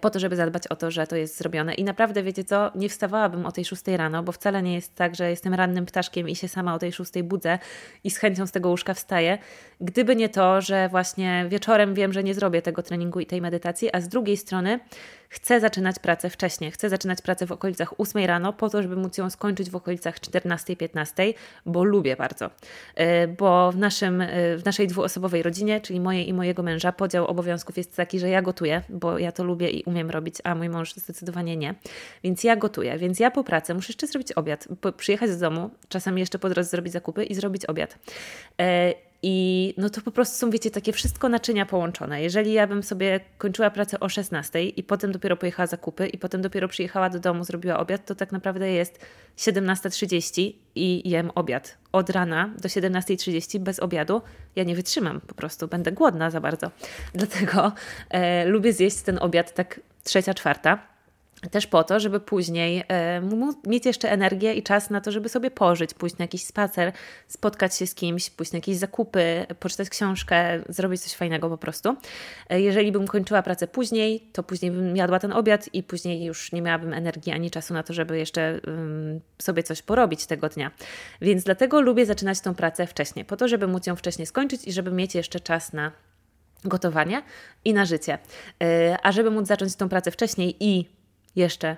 po 0.00 0.10
to, 0.10 0.18
żeby 0.18 0.36
zadbać 0.36 0.66
o 0.66 0.76
to, 0.76 0.90
że 0.90 1.06
to 1.06 1.16
jest 1.16 1.38
zrobione. 1.38 1.74
I 1.74 1.84
naprawdę, 1.84 2.22
wiecie 2.22 2.44
co, 2.44 2.70
nie 2.74 2.88
wstawałabym 2.88 3.46
o 3.46 3.52
tej 3.52 3.64
6 3.64 3.82
rano, 3.86 4.22
bo 4.22 4.32
wcale 4.32 4.62
nie 4.62 4.74
jest 4.74 4.94
tak, 4.94 5.14
że 5.14 5.30
jestem 5.30 5.54
rannym 5.54 5.86
ptaszkiem 5.86 6.28
i 6.28 6.36
się 6.36 6.48
sama 6.48 6.74
o 6.74 6.78
tej 6.78 6.92
6 6.92 7.12
budzę 7.22 7.58
i 8.04 8.10
z 8.10 8.18
chęcią 8.18 8.46
z 8.46 8.52
tego 8.52 8.68
łóżka 8.68 8.94
wstaję. 8.94 9.38
Gdyby 9.80 10.16
nie 10.16 10.28
to, 10.28 10.60
że 10.60 10.88
właśnie 10.88 11.46
wieczorem 11.48 11.94
wiem, 11.94 12.12
że 12.12 12.24
nie 12.24 12.34
zrobię 12.34 12.62
tego 12.62 12.82
treningu 12.82 13.20
i 13.20 13.26
tej 13.26 13.40
medytacji, 13.40 13.90
a 13.92 14.00
z 14.00 14.08
drugiej 14.08 14.36
strony 14.36 14.80
chcę 15.28 15.60
zaczynać 15.60 15.98
pracę 15.98 16.30
wcześniej. 16.30 16.70
Chcę 16.70 16.88
zaczynać 16.88 17.22
pracę 17.22 17.46
w 17.46 17.52
okolicach 17.52 18.00
8 18.00 18.24
rano, 18.24 18.52
po 18.52 18.70
to, 18.70 18.82
żeby 18.82 18.96
móc 18.96 19.18
ją 19.18 19.30
skończyć 19.30 19.70
w 19.70 19.76
okolicach 19.76 20.20
14-15, 20.20 21.34
bo 21.66 21.84
lubię 21.84 22.16
bardzo. 22.16 22.50
E, 22.94 23.28
bo 23.28 23.72
w, 23.72 23.76
naszym, 23.76 24.20
e, 24.20 24.56
w 24.56 24.64
naszej 24.64 24.86
dwuosobowej 24.86 25.42
rodzinie, 25.42 25.80
czyli 25.80 26.00
mojej 26.00 26.28
i 26.28 26.32
mojego 26.32 26.62
męża, 26.62 26.92
podział 26.92 27.26
obowiązków 27.26 27.76
jest 27.76 27.96
taki, 27.96 28.18
że 28.18 28.28
ja 28.28 28.42
gotuję, 28.42 28.82
bo 28.88 29.18
ja 29.18 29.32
to 29.32 29.44
lubię 29.44 29.55
i 29.64 29.82
umiem 29.86 30.10
robić, 30.10 30.34
a 30.44 30.54
mój 30.54 30.68
mąż 30.68 30.94
zdecydowanie 30.94 31.56
nie. 31.56 31.74
Więc 32.24 32.44
ja 32.44 32.56
gotuję, 32.56 32.98
więc 32.98 33.20
ja 33.20 33.30
po 33.30 33.44
pracy 33.44 33.74
muszę 33.74 33.86
jeszcze 33.88 34.06
zrobić 34.06 34.32
obiad, 34.32 34.68
przyjechać 34.96 35.30
z 35.30 35.38
domu, 35.38 35.70
czasami 35.88 36.20
jeszcze 36.20 36.38
po 36.38 36.48
drodze 36.48 36.70
zrobić 36.70 36.92
zakupy 36.92 37.24
i 37.24 37.34
zrobić 37.34 37.66
obiad. 37.66 37.98
I 39.28 39.74
no 39.76 39.90
to 39.90 40.00
po 40.00 40.10
prostu 40.10 40.38
są, 40.38 40.50
wiecie, 40.50 40.70
takie 40.70 40.92
wszystko 40.92 41.28
naczynia 41.28 41.66
połączone. 41.66 42.22
Jeżeli 42.22 42.52
ja 42.52 42.66
bym 42.66 42.82
sobie 42.82 43.20
kończyła 43.38 43.70
pracę 43.70 44.00
o 44.00 44.08
16 44.08 44.64
i 44.64 44.82
potem 44.82 45.12
dopiero 45.12 45.36
pojechała 45.36 45.66
zakupy 45.66 46.06
i 46.06 46.18
potem 46.18 46.42
dopiero 46.42 46.68
przyjechała 46.68 47.10
do 47.10 47.20
domu, 47.20 47.44
zrobiła 47.44 47.78
obiad, 47.78 48.06
to 48.06 48.14
tak 48.14 48.32
naprawdę 48.32 48.70
jest 48.72 49.06
17.30 49.38 50.52
i 50.74 51.10
jem 51.10 51.30
obiad. 51.34 51.78
Od 51.92 52.10
rana 52.10 52.50
do 52.58 52.68
17.30 52.68 53.58
bez 53.58 53.80
obiadu 53.80 54.22
ja 54.56 54.64
nie 54.64 54.76
wytrzymam, 54.76 55.20
po 55.20 55.34
prostu 55.34 55.68
będę 55.68 55.92
głodna 55.92 56.30
za 56.30 56.40
bardzo. 56.40 56.70
Dlatego 57.14 57.72
e, 58.10 58.44
lubię 58.44 58.72
zjeść 58.72 59.00
ten 59.00 59.18
obiad 59.20 59.54
tak 59.54 59.80
trzecia, 60.04 60.34
czwarta 60.34 60.95
też 61.50 61.66
po 61.66 61.84
to, 61.84 62.00
żeby 62.00 62.20
później 62.20 62.84
e, 62.88 63.22
mieć 63.66 63.86
jeszcze 63.86 64.10
energię 64.10 64.54
i 64.54 64.62
czas 64.62 64.90
na 64.90 65.00
to, 65.00 65.12
żeby 65.12 65.28
sobie 65.28 65.50
pożyć, 65.50 65.94
pójść 65.94 66.18
na 66.18 66.22
jakiś 66.22 66.44
spacer, 66.44 66.92
spotkać 67.28 67.76
się 67.76 67.86
z 67.86 67.94
kimś, 67.94 68.30
pójść 68.30 68.52
na 68.52 68.56
jakieś 68.56 68.76
zakupy, 68.76 69.46
poczytać 69.60 69.88
książkę, 69.88 70.62
zrobić 70.68 71.00
coś 71.00 71.14
fajnego 71.14 71.48
po 71.48 71.58
prostu. 71.58 71.96
E, 72.48 72.60
jeżeli 72.60 72.92
bym 72.92 73.06
kończyła 73.06 73.42
pracę 73.42 73.66
później, 73.66 74.20
to 74.32 74.42
później 74.42 74.70
bym 74.70 74.96
jadła 74.96 75.18
ten 75.18 75.32
obiad 75.32 75.68
i 75.72 75.82
później 75.82 76.24
już 76.24 76.52
nie 76.52 76.62
miałabym 76.62 76.92
energii 76.92 77.32
ani 77.32 77.50
czasu 77.50 77.74
na 77.74 77.82
to, 77.82 77.92
żeby 77.92 78.18
jeszcze 78.18 78.60
sobie 79.38 79.62
coś 79.62 79.82
porobić 79.82 80.26
tego 80.26 80.48
dnia. 80.48 80.70
Więc 81.20 81.44
dlatego 81.44 81.80
lubię 81.80 82.06
zaczynać 82.06 82.40
tą 82.40 82.54
pracę 82.54 82.86
wcześniej, 82.86 83.24
po 83.24 83.36
to, 83.36 83.48
żeby 83.48 83.66
móc 83.66 83.86
ją 83.86 83.96
wcześniej 83.96 84.26
skończyć 84.26 84.64
i 84.64 84.72
żeby 84.72 84.90
mieć 84.90 85.14
jeszcze 85.14 85.40
czas 85.40 85.72
na 85.72 85.92
gotowanie 86.64 87.22
i 87.64 87.74
na 87.74 87.84
życie. 87.84 88.18
E, 88.62 88.98
a 89.02 89.12
żeby 89.12 89.30
móc 89.30 89.46
zacząć 89.46 89.76
tą 89.76 89.88
pracę 89.88 90.10
wcześniej 90.10 90.56
i 90.60 90.95
jeszcze 91.36 91.76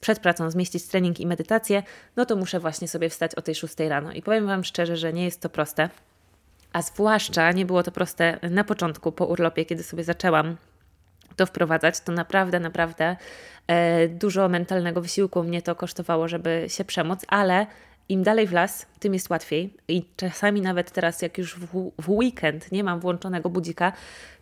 przed 0.00 0.18
pracą 0.18 0.50
zmieścić 0.50 0.86
trening 0.86 1.20
i 1.20 1.26
medytację, 1.26 1.82
no 2.16 2.26
to 2.26 2.36
muszę 2.36 2.60
właśnie 2.60 2.88
sobie 2.88 3.08
wstać 3.08 3.34
o 3.34 3.42
tej 3.42 3.54
6 3.54 3.74
rano. 3.78 4.12
I 4.12 4.22
powiem 4.22 4.46
Wam 4.46 4.64
szczerze, 4.64 4.96
że 4.96 5.12
nie 5.12 5.24
jest 5.24 5.40
to 5.40 5.48
proste. 5.48 5.88
A 6.72 6.82
zwłaszcza 6.82 7.52
nie 7.52 7.66
było 7.66 7.82
to 7.82 7.92
proste 7.92 8.38
na 8.50 8.64
początku, 8.64 9.12
po 9.12 9.26
urlopie, 9.26 9.64
kiedy 9.64 9.82
sobie 9.82 10.04
zaczęłam 10.04 10.56
to 11.36 11.46
wprowadzać, 11.46 12.00
to 12.00 12.12
naprawdę, 12.12 12.60
naprawdę 12.60 13.16
e, 13.66 14.08
dużo 14.08 14.48
mentalnego 14.48 15.00
wysiłku 15.00 15.42
mnie 15.42 15.62
to 15.62 15.74
kosztowało, 15.74 16.28
żeby 16.28 16.64
się 16.68 16.84
przemóc, 16.84 17.20
ale 17.28 17.66
im 18.10 18.22
dalej 18.22 18.46
w 18.46 18.52
las, 18.52 18.86
tym 18.98 19.14
jest 19.14 19.30
łatwiej. 19.30 19.74
I 19.88 20.04
czasami 20.16 20.60
nawet 20.60 20.90
teraz, 20.90 21.22
jak 21.22 21.38
już 21.38 21.56
w, 21.56 21.90
w, 21.98 22.10
weekend 22.10 22.72
nie 22.72 22.84
mam 22.84 23.00
włączonego 23.00 23.50
budzika, 23.50 23.92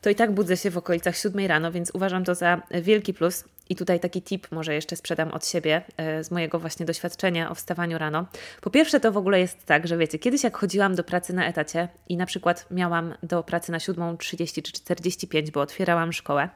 to 0.00 0.10
i 0.10 0.14
tak 0.14 0.32
budzę 0.32 0.56
się 0.56 0.70
w 0.70 0.78
okolicach 0.78 1.16
7 1.16 1.46
rano, 1.46 1.72
więc 1.72 1.90
uważam 1.94 2.24
to 2.24 2.34
za 2.34 2.62
wielki 2.82 3.14
plus. 3.14 3.44
I 3.70 3.76
tutaj 3.76 4.00
taki 4.00 4.22
tip 4.22 4.52
może 4.52 4.74
jeszcze 4.74 4.96
sprzedam 4.96 5.30
od 5.30 5.46
siebie, 5.46 5.82
e, 5.96 6.24
z 6.24 6.30
mojego 6.30 6.58
właśnie 6.58 6.86
doświadczenia 6.86 7.50
o 7.50 7.54
wstawaniu 7.54 7.98
rano. 7.98 8.26
Po 8.60 8.70
pierwsze, 8.70 9.00
to 9.00 9.12
w 9.12 9.16
ogóle 9.16 9.40
jest 9.40 9.66
tak, 9.66 9.86
że 9.86 9.96
wiecie, 9.96 10.18
kiedyś 10.18 10.44
jak 10.44 10.56
chodziłam 10.56 10.94
do 10.94 11.04
pracy 11.04 11.32
na 11.32 11.46
etacie 11.46 11.88
i 12.08 12.16
na 12.16 12.26
przykład 12.26 12.66
miałam 12.70 13.14
do 13.22 13.42
pracy 13.42 13.72
na 13.72 13.78
7.30 13.78 14.62
czy 14.62 14.72
45, 14.72 15.50
bo 15.50 15.60
otwierałam 15.60 16.12
szkołę, 16.12 16.48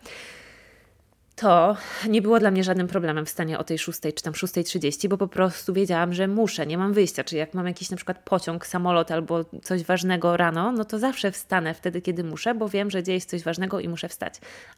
to 1.37 1.77
nie 2.09 2.23
było 2.23 2.41
dla 2.41 2.51
mnie 2.51 2.65
żadnym 2.65 2.89
problemem 2.89 3.27
wstanie 3.27 3.59
o 3.59 3.65
tej 3.65 3.79
6 3.79 4.01
czy 4.01 4.23
tam 4.23 4.33
6.30, 4.33 5.09
bo 5.09 5.19
po 5.19 5.29
prostu 5.29 5.73
wiedziałam, 5.73 6.13
że 6.13 6.29
muszę, 6.29 6.67
nie 6.67 6.79
mam 6.79 6.93
wyjścia. 6.93 7.25
Czyli 7.25 7.39
jak 7.39 7.55
mam 7.55 7.67
jakiś 7.67 7.91
na 7.91 7.97
przykład 7.97 8.19
pociąg, 8.25 8.67
samolot 8.67 9.11
albo 9.11 9.45
coś 9.63 9.85
ważnego 9.85 10.37
rano, 10.37 10.73
no 10.73 10.85
to 10.85 10.99
zawsze 10.99 11.33
wstanę 11.33 11.75
wtedy, 11.75 12.03
kiedy 12.03 12.25
muszę, 12.25 12.55
bo 12.55 12.69
wiem, 12.69 12.91
że 12.91 13.03
dzieje 13.03 13.21
się 13.21 13.27
coś 13.27 13.43
ważnego 13.43 13.81
i 13.81 13.89
muszę 13.89 14.09
wstać. 14.09 14.35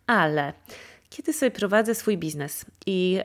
Ale 0.06 0.52
kiedy 1.10 1.32
sobie 1.32 1.50
prowadzę 1.50 1.94
swój 1.94 2.18
biznes 2.18 2.64
i 2.86 3.20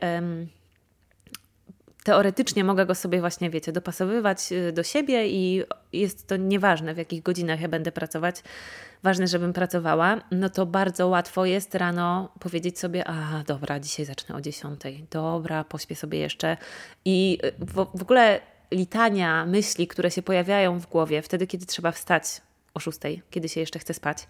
teoretycznie 2.04 2.64
mogę 2.64 2.86
go 2.86 2.96
sobie 2.96 3.20
właśnie, 3.20 3.50
wiecie, 3.50 3.72
dopasowywać 3.72 4.52
y, 4.52 4.72
do 4.72 4.84
siebie 4.84 5.28
i 5.28 5.64
jest 5.94 6.28
to 6.28 6.38
nieważne, 6.38 6.94
w 6.94 6.98
jakich 6.98 7.24
godzinach 7.24 7.62
ja 7.62 7.68
będę 7.68 7.92
pracować, 7.92 8.44
ważne, 9.04 9.28
żebym 9.28 9.54
pracowała, 9.54 10.22
no 10.32 10.50
to 10.50 10.66
bardzo 10.66 11.08
łatwo 11.08 11.46
jest 11.46 11.76
rano 11.76 12.30
powiedzieć 12.40 12.80
sobie, 12.80 13.08
a 13.08 13.44
dobra, 13.48 13.80
dzisiaj 13.80 14.06
zacznę 14.06 14.36
o 14.36 14.42
10, 14.42 14.82
dobra, 15.12 15.64
pośpię 15.64 15.96
sobie 15.96 16.20
jeszcze. 16.20 16.58
I 17.06 17.38
w, 17.60 17.74
w 17.96 18.02
ogóle 18.02 18.40
litania 18.72 19.46
myśli, 19.46 19.88
które 19.88 20.12
się 20.12 20.22
pojawiają 20.22 20.80
w 20.80 20.88
głowie 20.88 21.22
wtedy, 21.22 21.48
kiedy 21.48 21.66
trzeba 21.66 21.92
wstać 21.92 22.42
o 22.74 22.80
6, 22.80 23.00
kiedy 23.30 23.50
się 23.50 23.60
jeszcze 23.60 23.80
chce 23.80 23.94
spać, 23.94 24.28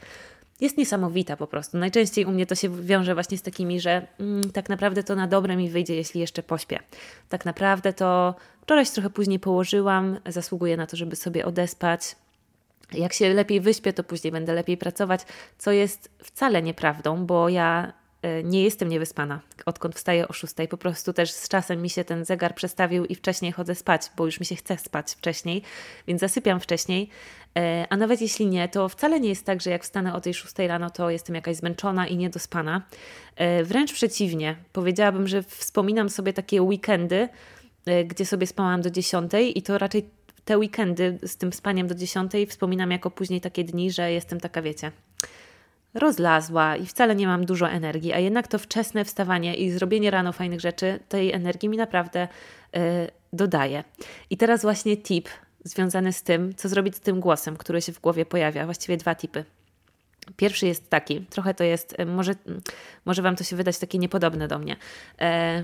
jest 0.62 0.78
niesamowita 0.78 1.38
po 1.38 1.48
prostu. 1.48 1.78
Najczęściej 1.78 2.26
u 2.26 2.32
mnie 2.32 2.46
to 2.46 2.56
się 2.56 2.82
wiąże 2.84 3.14
właśnie 3.14 3.38
z 3.38 3.42
takimi, 3.42 3.80
że 3.80 4.08
mm, 4.20 4.52
tak 4.52 4.70
naprawdę 4.70 5.04
to 5.04 5.16
na 5.16 5.28
dobre 5.28 5.56
mi 5.56 5.70
wyjdzie, 5.70 5.96
jeśli 5.96 6.22
jeszcze 6.22 6.44
pośpię. 6.44 6.80
Tak 7.30 7.46
naprawdę 7.46 7.94
to 7.94 8.36
wczoraj 8.62 8.86
się 8.86 8.92
trochę 8.92 9.10
później 9.10 9.40
położyłam, 9.40 10.20
zasługuję 10.26 10.78
na 10.78 10.88
to, 10.88 10.98
żeby 10.98 11.16
sobie 11.16 11.46
odespać. 11.46 12.16
Jak 12.94 13.14
się 13.14 13.34
lepiej 13.34 13.62
wyśpię, 13.62 13.94
to 13.94 14.04
później 14.04 14.32
będę 14.32 14.54
lepiej 14.54 14.78
pracować, 14.78 15.22
co 15.58 15.72
jest 15.72 16.10
wcale 16.24 16.62
nieprawdą, 16.62 17.26
bo 17.26 17.50
ja 17.50 17.94
nie 18.44 18.64
jestem 18.64 18.90
niewyspana, 18.90 19.40
odkąd 19.66 19.96
wstaję 19.96 20.28
o 20.28 20.34
6. 20.34 20.54
Po 20.70 20.78
prostu 20.78 21.14
też 21.14 21.32
z 21.32 21.50
czasem 21.50 21.82
mi 21.82 21.90
się 21.90 22.04
ten 22.04 22.26
zegar 22.26 22.56
przestawił 22.56 23.06
i 23.06 23.16
wcześniej 23.16 23.52
chodzę 23.52 23.76
spać, 23.76 24.02
bo 24.18 24.26
już 24.26 24.40
mi 24.40 24.46
się 24.46 24.56
chce 24.56 24.78
spać 24.78 25.12
wcześniej, 25.12 25.62
więc 26.08 26.22
zasypiam 26.22 26.60
wcześniej. 26.60 27.10
E, 27.58 27.88
a 27.90 27.98
nawet 27.98 28.22
jeśli 28.22 28.48
nie, 28.48 28.70
to 28.70 28.90
wcale 28.90 29.20
nie 29.20 29.30
jest 29.30 29.46
tak, 29.46 29.62
że 29.62 29.70
jak 29.70 29.84
wstanę 29.84 30.14
o 30.14 30.22
tej 30.22 30.34
6 30.34 30.54
rano, 30.58 30.90
to 30.90 31.10
jestem 31.10 31.36
jakaś 31.36 31.56
zmęczona 31.56 32.08
i 32.08 32.18
niedospana. 32.18 32.82
E, 33.36 33.64
wręcz 33.64 33.94
przeciwnie, 33.94 34.56
powiedziałabym, 34.74 35.28
że 35.28 35.44
wspominam 35.44 36.10
sobie 36.10 36.34
takie 36.34 36.62
weekendy, 36.62 37.30
e, 37.86 38.06
gdzie 38.06 38.26
sobie 38.26 38.48
spałam 38.48 38.82
do 38.82 38.90
10 38.90 39.32
i 39.56 39.62
to 39.62 39.78
raczej 39.78 40.10
te 40.46 40.58
weekendy 40.58 41.20
z 41.24 41.38
tym 41.38 41.54
spaniem 41.54 41.88
do 41.88 41.96
10 41.96 42.32
wspominam 42.50 42.92
jako 42.92 43.12
później 43.12 43.42
takie 43.42 43.64
dni, 43.64 43.92
że 43.92 44.12
jestem 44.12 44.40
taka, 44.40 44.62
wiecie, 44.62 44.92
rozlazła 45.94 46.76
i 46.76 46.86
wcale 46.86 47.16
nie 47.16 47.28
mam 47.28 47.46
dużo 47.46 47.70
energii, 47.70 48.14
a 48.14 48.20
jednak 48.20 48.48
to 48.48 48.60
wczesne 48.60 49.06
wstawanie 49.06 49.56
i 49.56 49.72
zrobienie 49.72 50.12
rano 50.12 50.34
fajnych 50.34 50.60
rzeczy 50.60 51.00
tej 51.10 51.34
energii 51.34 51.70
mi 51.70 51.78
naprawdę 51.78 52.28
dodaje. 53.34 53.84
I 54.30 54.38
teraz 54.38 54.62
właśnie 54.62 54.98
tip 54.98 55.30
związany 55.64 56.14
z 56.14 56.24
tym, 56.24 56.56
co 56.56 56.70
zrobić 56.70 56.96
z 56.96 57.00
tym 57.00 57.20
głosem, 57.20 57.58
który 57.58 57.82
się 57.82 57.92
w 57.92 58.02
głowie 58.02 58.26
pojawia. 58.26 58.66
Właściwie 58.66 58.98
dwa 58.98 59.16
typy. 59.16 59.46
Pierwszy 60.38 60.68
jest 60.68 60.90
taki, 60.90 61.22
trochę 61.22 61.54
to 61.54 61.64
jest, 61.64 61.96
e, 61.98 62.06
może, 62.06 62.34
może 63.06 63.22
Wam 63.22 63.36
to 63.36 63.44
się 63.44 63.56
wydać 63.56 63.80
takie 63.80 63.98
niepodobne 63.98 64.48
do 64.48 64.60
mnie. 64.60 64.76
E, 65.20 65.64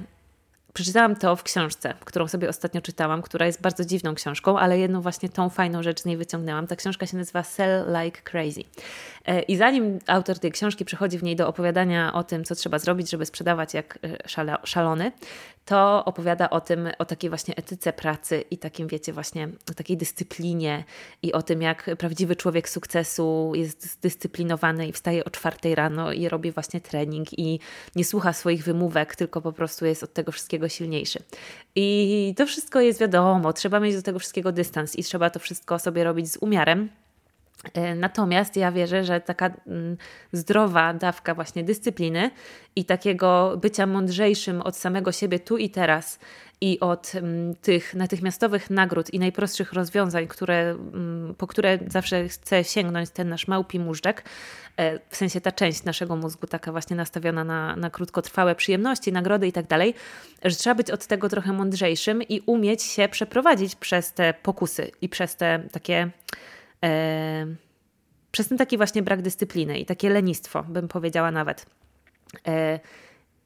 przeczytałam 0.75 1.15
to 1.15 1.35
w 1.35 1.43
książce, 1.43 1.93
którą 2.05 2.27
sobie 2.27 2.49
ostatnio 2.49 2.81
czytałam, 2.81 3.21
która 3.21 3.45
jest 3.45 3.61
bardzo 3.61 3.85
dziwną 3.85 4.15
książką, 4.15 4.59
ale 4.59 4.79
jedną 4.79 5.01
właśnie 5.01 5.29
tą 5.29 5.49
fajną 5.49 5.83
rzecz 5.83 6.01
z 6.01 6.05
niej 6.05 6.17
wyciągnęłam. 6.17 6.67
Ta 6.67 6.75
książka 6.75 7.05
się 7.05 7.17
nazywa 7.17 7.43
Sell 7.43 7.85
Like 7.87 8.21
Crazy. 8.21 8.63
E, 9.25 9.41
I 9.41 9.57
zanim 9.57 9.99
autor 10.07 10.39
tej 10.39 10.51
książki 10.51 10.85
przychodzi 10.85 11.17
w 11.17 11.23
niej 11.23 11.35
do 11.35 11.47
opowiadania 11.47 12.13
o 12.13 12.23
tym, 12.23 12.43
co 12.43 12.55
trzeba 12.55 12.79
zrobić, 12.79 13.09
żeby 13.09 13.25
sprzedawać 13.25 13.73
jak 13.73 13.99
e, 14.03 14.57
szalony, 14.63 15.11
to 15.65 16.05
opowiada 16.05 16.49
o 16.49 16.61
tym, 16.61 16.89
o 16.99 17.05
takiej 17.05 17.29
właśnie 17.29 17.55
etyce 17.55 17.93
pracy 17.93 18.43
i 18.51 18.57
takim, 18.57 18.87
wiecie, 18.87 19.13
właśnie 19.13 19.49
o 19.71 19.73
takiej 19.73 19.97
dyscyplinie 19.97 20.83
i 21.21 21.33
o 21.33 21.41
tym, 21.41 21.61
jak 21.61 21.89
prawdziwy 21.97 22.35
człowiek 22.35 22.69
sukcesu 22.69 23.51
jest 23.55 23.85
zdyscyplinowany 23.91 24.87
i 24.87 24.91
wstaje 24.91 25.25
o 25.25 25.29
czwartej 25.29 25.75
rano 25.75 26.11
i 26.11 26.29
robi 26.29 26.51
właśnie 26.51 26.81
trening 26.81 27.39
i 27.39 27.59
nie 27.95 28.05
słucha 28.05 28.33
swoich 28.33 28.63
wymówek, 28.63 29.15
tylko 29.15 29.41
po 29.41 29.53
prostu 29.53 29.85
jest 29.85 30.03
od 30.03 30.13
tego 30.13 30.31
wszystkiego 30.31 30.69
silniejszy. 30.69 31.19
I 31.75 32.33
to 32.37 32.45
wszystko 32.45 32.81
jest 32.81 32.99
wiadomo, 32.99 33.53
trzeba 33.53 33.79
mieć 33.79 33.95
do 33.95 34.01
tego 34.01 34.19
wszystkiego 34.19 34.51
dystans 34.51 34.95
i 34.95 35.03
trzeba 35.03 35.29
to 35.29 35.39
wszystko 35.39 35.79
sobie 35.79 36.03
robić 36.03 36.31
z 36.31 36.37
umiarem. 36.37 36.89
E, 37.73 37.95
natomiast 37.95 38.55
ja 38.55 38.71
wierzę, 38.71 39.03
że 39.03 39.21
taka 39.21 39.51
mm, 39.67 39.97
zdrowa 40.31 40.93
dawka 40.93 41.35
właśnie 41.35 41.63
dyscypliny 41.63 42.31
i 42.75 42.85
takiego 42.85 43.57
bycia 43.61 43.85
mądrzejszym 43.85 44.61
od 44.61 44.77
samego 44.77 45.11
siebie 45.11 45.39
tu 45.39 45.57
i 45.57 45.69
teraz 45.69 46.19
i 46.61 46.79
od 46.79 47.11
mm, 47.15 47.55
tych 47.55 47.93
natychmiastowych 47.93 48.69
nagród 48.69 49.13
i 49.13 49.19
najprostszych 49.19 49.73
rozwiązań, 49.73 50.27
które, 50.27 50.69
mm, 50.71 51.35
po 51.37 51.47
które 51.47 51.79
zawsze 51.87 52.27
chce 52.27 52.63
sięgnąć 52.63 53.09
ten 53.09 53.29
nasz 53.29 53.47
małpi 53.47 53.79
móżdżek, 53.79 54.23
e, 54.77 54.99
w 55.09 55.15
sensie 55.15 55.41
ta 55.41 55.51
część 55.51 55.83
naszego 55.83 56.15
mózgu 56.15 56.47
taka 56.47 56.71
właśnie 56.71 56.95
nastawiona 56.95 57.43
na, 57.43 57.75
na 57.75 57.89
krótkotrwałe 57.89 58.55
przyjemności, 58.55 59.11
nagrody 59.11 59.47
i 59.47 59.51
tak 59.51 59.67
dalej, 59.67 59.93
że 60.45 60.55
trzeba 60.55 60.75
być 60.75 60.91
od 60.91 61.07
tego 61.07 61.29
trochę 61.29 61.53
mądrzejszym 61.53 62.23
i 62.23 62.41
umieć 62.45 62.83
się 62.83 63.07
przeprowadzić 63.07 63.75
przez 63.75 64.13
te 64.13 64.33
pokusy 64.33 64.91
i 65.01 65.09
przez 65.09 65.35
te 65.35 65.63
takie 65.71 66.11
przez 68.31 68.47
ten 68.47 68.57
taki 68.57 68.77
właśnie 68.77 69.03
brak 69.03 69.21
dyscypliny 69.21 69.79
i 69.79 69.85
takie 69.85 70.09
lenistwo, 70.09 70.63
bym 70.63 70.87
powiedziała 70.87 71.31
nawet. 71.31 71.65
E, 72.47 72.79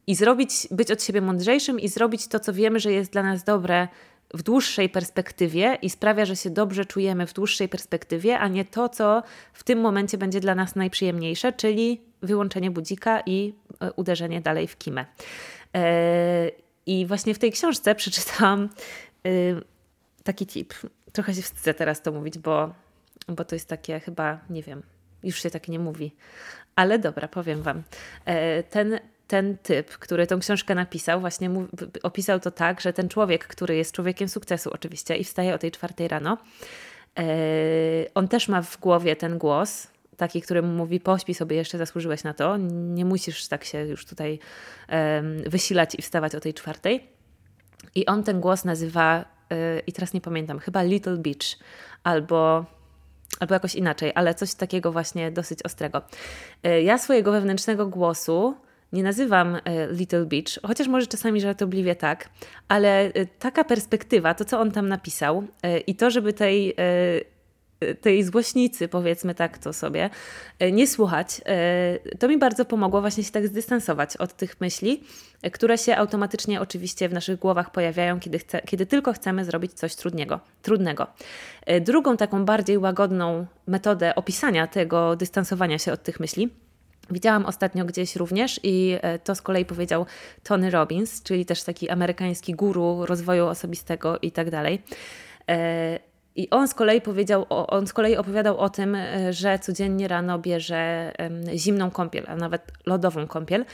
I 0.08 0.16
zrobić, 0.16 0.68
być 0.72 0.92
od 0.92 1.04
siebie 1.04 1.22
mądrzejszym 1.22 1.80
i 1.80 1.88
zrobić 1.88 2.28
to, 2.28 2.40
co 2.40 2.54
wiemy, 2.54 2.80
że 2.80 2.92
jest 2.92 3.12
dla 3.12 3.24
nas 3.24 3.44
dobre 3.44 3.88
w 4.34 4.44
dłuższej 4.44 4.90
perspektywie 4.90 5.78
i 5.82 5.90
sprawia, 5.90 6.26
że 6.26 6.36
się 6.36 6.50
dobrze 6.50 6.86
czujemy 6.86 7.28
w 7.28 7.34
dłuższej 7.34 7.70
perspektywie, 7.70 8.40
a 8.40 8.48
nie 8.48 8.66
to, 8.66 8.90
co 8.90 9.24
w 9.54 9.64
tym 9.64 9.80
momencie 9.80 10.18
będzie 10.18 10.40
dla 10.40 10.56
nas 10.56 10.76
najprzyjemniejsze, 10.76 11.54
czyli 11.54 12.02
wyłączenie 12.22 12.72
budzika 12.72 13.22
i 13.26 13.54
e, 13.80 13.94
uderzenie 13.94 14.42
dalej 14.42 14.68
w 14.68 14.78
kimę. 14.78 15.06
E, 15.76 16.52
I 16.86 17.06
właśnie 17.06 17.34
w 17.34 17.40
tej 17.40 17.52
książce 17.52 17.96
przeczytałam 18.02 18.70
y, 19.28 19.62
taki 20.24 20.46
tip. 20.46 20.74
Trochę 21.12 21.36
się 21.36 21.42
wstydzę 21.42 21.74
teraz 21.74 22.02
to 22.02 22.12
mówić, 22.12 22.38
bo 22.38 22.74
bo 23.36 23.46
to 23.46 23.56
jest 23.56 23.70
takie 23.70 24.00
chyba, 24.00 24.40
nie 24.50 24.64
wiem, 24.64 24.84
już 25.24 25.42
się 25.42 25.50
tak 25.50 25.68
nie 25.68 25.80
mówi. 25.80 26.16
Ale 26.76 27.00
dobra, 27.00 27.28
powiem 27.28 27.62
Wam. 27.62 27.84
E, 28.26 28.64
ten, 28.64 29.00
ten 29.28 29.58
typ, 29.58 29.88
który 29.88 30.28
tą 30.28 30.40
książkę 30.40 30.76
napisał, 30.76 31.20
właśnie 31.20 31.52
opisał 32.04 32.40
to 32.40 32.52
tak, 32.52 32.82
że 32.82 32.94
ten 32.94 33.10
człowiek, 33.10 33.48
który 33.48 33.76
jest 33.76 33.92
człowiekiem 33.92 34.30
sukcesu 34.30 34.70
oczywiście 34.74 35.18
i 35.18 35.24
wstaje 35.24 35.54
o 35.54 35.58
tej 35.58 35.72
czwartej 35.72 36.08
rano, 36.08 36.38
e, 37.20 37.24
on 38.16 38.28
też 38.28 38.48
ma 38.48 38.62
w 38.62 38.80
głowie 38.80 39.16
ten 39.16 39.38
głos, 39.38 39.88
taki, 40.18 40.42
który 40.42 40.62
mu 40.62 40.74
mówi: 40.74 41.00
Pośpi 41.00 41.34
sobie, 41.34 41.56
jeszcze 41.56 41.78
zasłużyłeś 41.78 42.24
na 42.24 42.34
to, 42.34 42.58
nie 42.70 43.06
musisz 43.06 43.48
tak 43.48 43.64
się 43.64 43.86
już 43.86 44.06
tutaj 44.06 44.40
wysilać 45.46 45.96
i 45.96 46.02
wstawać 46.02 46.36
o 46.36 46.40
tej 46.40 46.54
czwartej. 46.54 47.10
I 47.96 48.06
on 48.06 48.24
ten 48.24 48.40
głos 48.40 48.66
nazywa, 48.66 49.26
e, 49.52 49.80
i 49.80 49.94
teraz 49.94 50.14
nie 50.14 50.22
pamiętam, 50.22 50.60
chyba 50.60 50.84
Little 50.84 51.18
Beach 51.18 51.58
albo 52.04 52.66
albo 53.40 53.54
jakoś 53.54 53.76
inaczej, 53.76 54.12
ale 54.16 54.36
coś 54.36 54.54
takiego 54.54 54.92
właśnie 54.92 55.32
dosyć 55.32 55.64
ostrego. 55.64 56.02
E, 56.64 56.82
ja 56.82 56.98
swojego 56.98 57.32
wewnętrznego 57.32 57.88
głosu 57.88 58.56
nie 58.94 59.04
nazywam 59.04 59.56
e, 59.56 59.60
Little 59.92 60.26
Beach, 60.26 60.60
chociaż 60.68 60.88
może 60.88 61.08
czasami 61.08 61.42
żartobliwie 61.42 61.96
tak, 61.96 62.30
ale 62.68 63.06
e, 63.06 63.26
taka 63.26 63.64
perspektywa, 63.64 64.34
to 64.34 64.46
co 64.46 64.60
on 64.60 64.72
tam 64.72 64.88
napisał 64.88 65.44
i 65.88 65.96
to, 65.96 66.12
żeby 66.12 66.34
tej 66.34 66.76
tej 68.02 68.24
zgłośnicy, 68.24 68.88
powiedzmy 68.88 69.36
tak 69.36 69.58
to 69.58 69.74
sobie, 69.74 70.10
e, 70.60 70.72
nie 70.72 70.88
słuchać, 70.88 71.42
e, 71.46 72.00
to 72.20 72.28
mi 72.28 72.38
bardzo 72.38 72.66
pomogło 72.66 73.02
właśnie 73.02 73.24
się 73.24 73.32
tak 73.32 73.48
zdystansować 73.48 74.18
od 74.18 74.34
tych 74.34 74.62
myśli, 74.62 75.04
e, 75.42 75.52
które 75.52 75.78
się 75.78 75.96
automatycznie 75.96 76.62
oczywiście 76.62 77.10
w 77.10 77.14
naszych 77.14 77.40
głowach 77.40 77.72
pojawiają, 77.72 78.20
kiedy, 78.20 78.40
chce, 78.40 78.62
kiedy 78.62 78.86
tylko 78.86 79.14
chcemy 79.14 79.46
zrobić 79.46 79.74
coś 79.74 79.96
trudnego, 79.96 80.40
trudnego. 80.62 81.08
Drugą 81.82 82.18
taką 82.18 82.46
bardziej 82.46 82.78
łagodną 82.78 83.46
metodę 83.68 84.16
opisania 84.16 84.68
tego 84.68 85.16
dystansowania 85.16 85.80
się 85.80 85.92
od 85.92 86.04
tych 86.04 86.20
myśli 86.20 86.50
Widziałam 87.12 87.46
ostatnio 87.46 87.86
gdzieś 87.86 88.16
również 88.16 88.60
i 88.64 88.98
to 89.24 89.36
z 89.36 89.42
kolei 89.42 89.66
powiedział 89.66 90.06
Tony 90.44 90.72
Robbins, 90.72 91.24
czyli 91.24 91.46
też 91.46 91.64
taki 91.64 91.90
amerykański 91.90 92.54
guru 92.54 93.06
rozwoju 93.06 93.46
osobistego 93.46 94.20
i 94.22 94.32
tak 94.32 94.50
dalej. 94.52 94.82
I 96.40 96.50
on 96.50 96.68
z 96.68 96.74
kolei 96.74 97.02
powiedział, 97.02 97.46
on 97.50 97.88
z 97.88 97.94
kolei 97.94 98.18
opowiadał 98.18 98.58
o 98.58 98.70
tym, 98.70 98.96
e, 98.96 99.34
że 99.34 99.60
codziennie 99.60 100.08
rano 100.08 100.40
bierze 100.40 101.12
zimną 101.56 101.92
kąpiel, 101.92 102.24
a 102.28 102.36
nawet 102.36 102.62
lodową 102.86 103.28
kąpiel. 103.28 103.66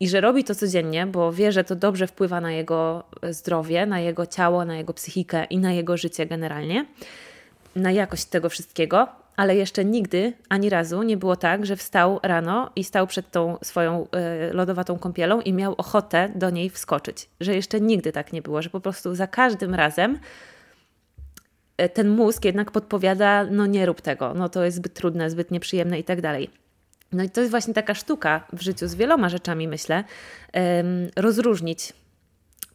I 0.00 0.08
że 0.08 0.20
robi 0.20 0.44
to 0.44 0.54
codziennie, 0.54 1.06
bo 1.06 1.32
wie, 1.32 1.52
że 1.52 1.64
to 1.64 1.76
dobrze 1.76 2.06
wpływa 2.06 2.40
na 2.40 2.52
jego 2.52 3.04
zdrowie, 3.30 3.86
na 3.86 4.00
jego 4.00 4.26
ciało, 4.26 4.64
na 4.64 4.76
jego 4.76 4.94
psychikę 4.94 5.44
i 5.44 5.58
na 5.58 5.72
jego 5.72 5.96
życie 5.96 6.26
generalnie, 6.26 6.86
na 7.76 7.92
jakość 7.92 8.24
tego 8.24 8.48
wszystkiego. 8.48 9.08
Ale 9.36 9.56
jeszcze 9.56 9.84
nigdy, 9.84 10.32
ani 10.48 10.70
razu 10.70 11.02
nie 11.02 11.16
było 11.16 11.36
tak, 11.36 11.66
że 11.66 11.76
wstał 11.76 12.20
rano 12.22 12.70
i 12.76 12.84
stał 12.84 13.06
przed 13.06 13.30
tą 13.30 13.56
swoją 13.62 14.06
y, 14.50 14.52
lodowatą 14.52 14.98
kąpielą 14.98 15.40
i 15.40 15.52
miał 15.52 15.74
ochotę 15.76 16.28
do 16.34 16.50
niej 16.50 16.70
wskoczyć. 16.70 17.28
Że 17.40 17.54
jeszcze 17.54 17.80
nigdy 17.80 18.12
tak 18.12 18.32
nie 18.32 18.42
było, 18.42 18.62
że 18.62 18.70
po 18.70 18.80
prostu 18.80 19.14
za 19.14 19.26
każdym 19.26 19.74
razem 19.74 20.18
E, 20.18 20.18
ten 21.94 22.08
mózg 22.08 22.44
jednak 22.44 22.70
podpowiada, 22.70 23.44
no 23.50 23.66
nie 23.66 23.86
rób 23.86 24.00
tego, 24.00 24.34
no 24.34 24.48
to 24.48 24.64
jest 24.64 24.76
zbyt 24.76 24.94
trudne, 24.94 25.30
zbyt 25.30 25.50
nieprzyjemne 25.50 25.98
i 25.98 26.04
tak 26.04 26.20
dalej. 26.20 26.50
No 27.12 27.22
i 27.22 27.30
to 27.30 27.40
jest 27.40 27.50
właśnie 27.50 27.74
taka 27.74 27.94
sztuka 27.94 28.46
w 28.52 28.62
życiu 28.62 28.88
z 28.88 28.94
wieloma 28.94 29.28
rzeczami, 29.28 29.68
myślę, 29.68 30.04
rozróżnić 31.16 31.92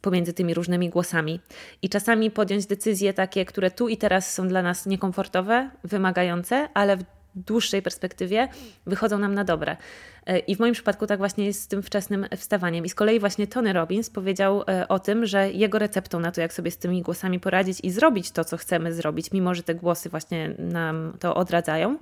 pomiędzy 0.02 0.34
tymi 0.34 0.54
różnymi 0.54 0.90
głosami. 0.90 1.40
I 1.82 1.90
czasami 1.90 2.32
podjąć 2.32 2.66
decyzje 2.66 3.14
takie, 3.14 3.46
które 3.46 3.72
tu 3.72 3.88
i 3.88 3.98
teraz 3.98 4.34
są 4.34 4.48
dla 4.48 4.62
nas 4.62 4.86
niekomfortowe, 4.86 5.70
wymagające, 5.84 6.70
ale 6.74 6.98
w 6.98 7.04
dłuższej 7.36 7.82
perspektywie 7.82 8.48
wychodzą 8.86 9.18
nam 9.18 9.34
na 9.34 9.44
dobre. 9.44 9.78
E, 10.26 10.40
I 10.40 10.56
w 10.56 10.60
moim 10.60 10.74
przypadku 10.74 11.08
tak 11.08 11.18
właśnie 11.18 11.46
jest 11.46 11.62
z 11.62 11.68
tym 11.68 11.84
wczesnym 11.84 12.26
wstawaniem. 12.38 12.86
I 12.86 12.90
z 12.90 12.96
kolei 12.96 13.20
właśnie 13.20 13.48
Tony 13.48 13.74
Robbins 13.74 14.10
powiedział 14.10 14.64
e, 14.68 14.88
o 14.88 15.00
tym, 15.00 15.26
że 15.26 15.52
jego 15.52 15.80
receptą 15.80 16.20
na 16.20 16.32
to, 16.32 16.42
jak 16.42 16.54
sobie 16.54 16.72
z 16.72 16.78
tymi 16.78 17.02
głosami 17.02 17.40
poradzić 17.40 17.80
i 17.84 17.92
zrobić 17.92 18.32
to, 18.32 18.46
co 18.46 18.58
chcemy 18.58 18.94
zrobić, 18.94 19.32
mimo 19.32 19.56
że 19.56 19.64
te 19.64 19.76
głosy 19.76 20.10
właśnie 20.10 20.56
nam 20.60 21.14
to 21.20 21.36
odradzają, 21.36 21.98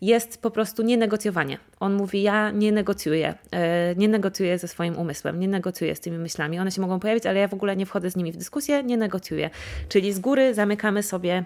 jest 0.00 0.42
po 0.42 0.50
prostu 0.50 0.82
nienegocjowanie. 0.82 1.58
On 1.80 1.94
mówi: 1.94 2.22
Ja 2.22 2.50
nie 2.50 2.72
negocjuję, 2.72 3.34
e, 3.50 3.94
nie 3.94 4.08
negocjuję 4.08 4.58
ze 4.58 4.68
swoim 4.68 4.98
umysłem, 4.98 5.40
nie 5.40 5.48
negocjuję 5.48 5.96
z 5.96 6.00
tymi 6.00 6.18
myślami. 6.18 6.58
One 6.58 6.70
się 6.70 6.80
mogą 6.80 7.00
pojawić, 7.00 7.26
ale 7.26 7.40
ja 7.40 7.48
w 7.48 7.54
ogóle 7.54 7.76
nie 7.76 7.86
wchodzę 7.86 8.10
z 8.10 8.16
nimi 8.16 8.32
w 8.32 8.36
dyskusję, 8.36 8.82
nie 8.82 8.96
negocjuję. 8.96 9.50
Czyli 9.88 10.12
z 10.12 10.18
góry 10.18 10.54
zamykamy 10.54 11.02
sobie 11.02 11.44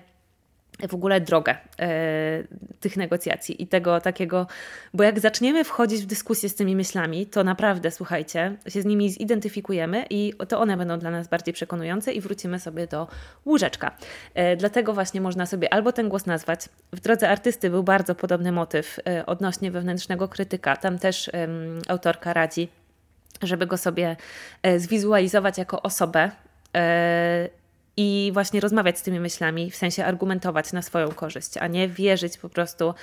w 0.89 0.95
ogóle 0.95 1.21
drogę 1.21 1.57
e, 1.79 2.45
tych 2.81 2.97
negocjacji 2.97 3.63
i 3.63 3.67
tego 3.67 4.01
takiego, 4.01 4.47
bo 4.95 5.03
jak 5.03 5.21
zaczniemy 5.21 5.65
wchodzić 5.65 6.03
w 6.03 6.07
dyskusję 6.07 6.49
z 6.49 6.55
tymi 6.55 6.77
myślami, 6.77 7.27
to 7.27 7.45
naprawdę, 7.45 7.91
słuchajcie, 7.91 8.57
się 8.69 8.83
z 8.83 8.85
nimi 8.85 9.11
zidentyfikujemy 9.11 10.07
i 10.11 10.33
to 10.49 10.61
one 10.61 10.77
będą 10.77 10.99
dla 10.99 11.11
nas 11.11 11.29
bardziej 11.29 11.55
przekonujące 11.55 12.13
i 12.13 12.21
wrócimy 12.21 12.61
sobie 12.61 12.87
do 12.87 13.09
łóżeczka. 13.47 13.97
E, 14.35 14.57
dlatego 14.57 14.93
właśnie 14.93 15.21
można 15.21 15.47
sobie 15.47 15.75
albo 15.75 15.93
ten 15.93 16.09
głos 16.09 16.27
nazwać. 16.27 16.69
W 16.93 17.01
drodze 17.01 17.29
artysty 17.29 17.71
był 17.71 17.83
bardzo 17.83 18.15
podobny 18.15 18.53
motyw 18.53 19.01
e, 19.09 19.27
odnośnie 19.27 19.71
wewnętrznego 19.71 20.29
krytyka. 20.29 20.77
Tam 20.77 20.99
też 20.99 21.31
autorka 21.89 22.33
radzi, 22.33 22.69
żeby 23.43 23.67
go 23.67 23.77
sobie 23.77 24.17
zwizualizować 24.77 25.59
jako 25.59 25.83
osobę 25.83 26.31
i 27.97 28.31
właśnie 28.35 28.61
rozmawiać 28.61 28.99
z 28.99 29.03
tymi 29.03 29.21
myślami, 29.21 29.71
w 29.71 29.77
sensie 29.77 30.05
argumentować 30.05 30.73
na 30.73 30.83
swoją 30.83 31.09
korzyść, 31.09 31.57
a 31.57 31.67
nie 31.67 31.89
wierzyć 31.89 32.39
po 32.39 32.49
prostu 32.49 32.95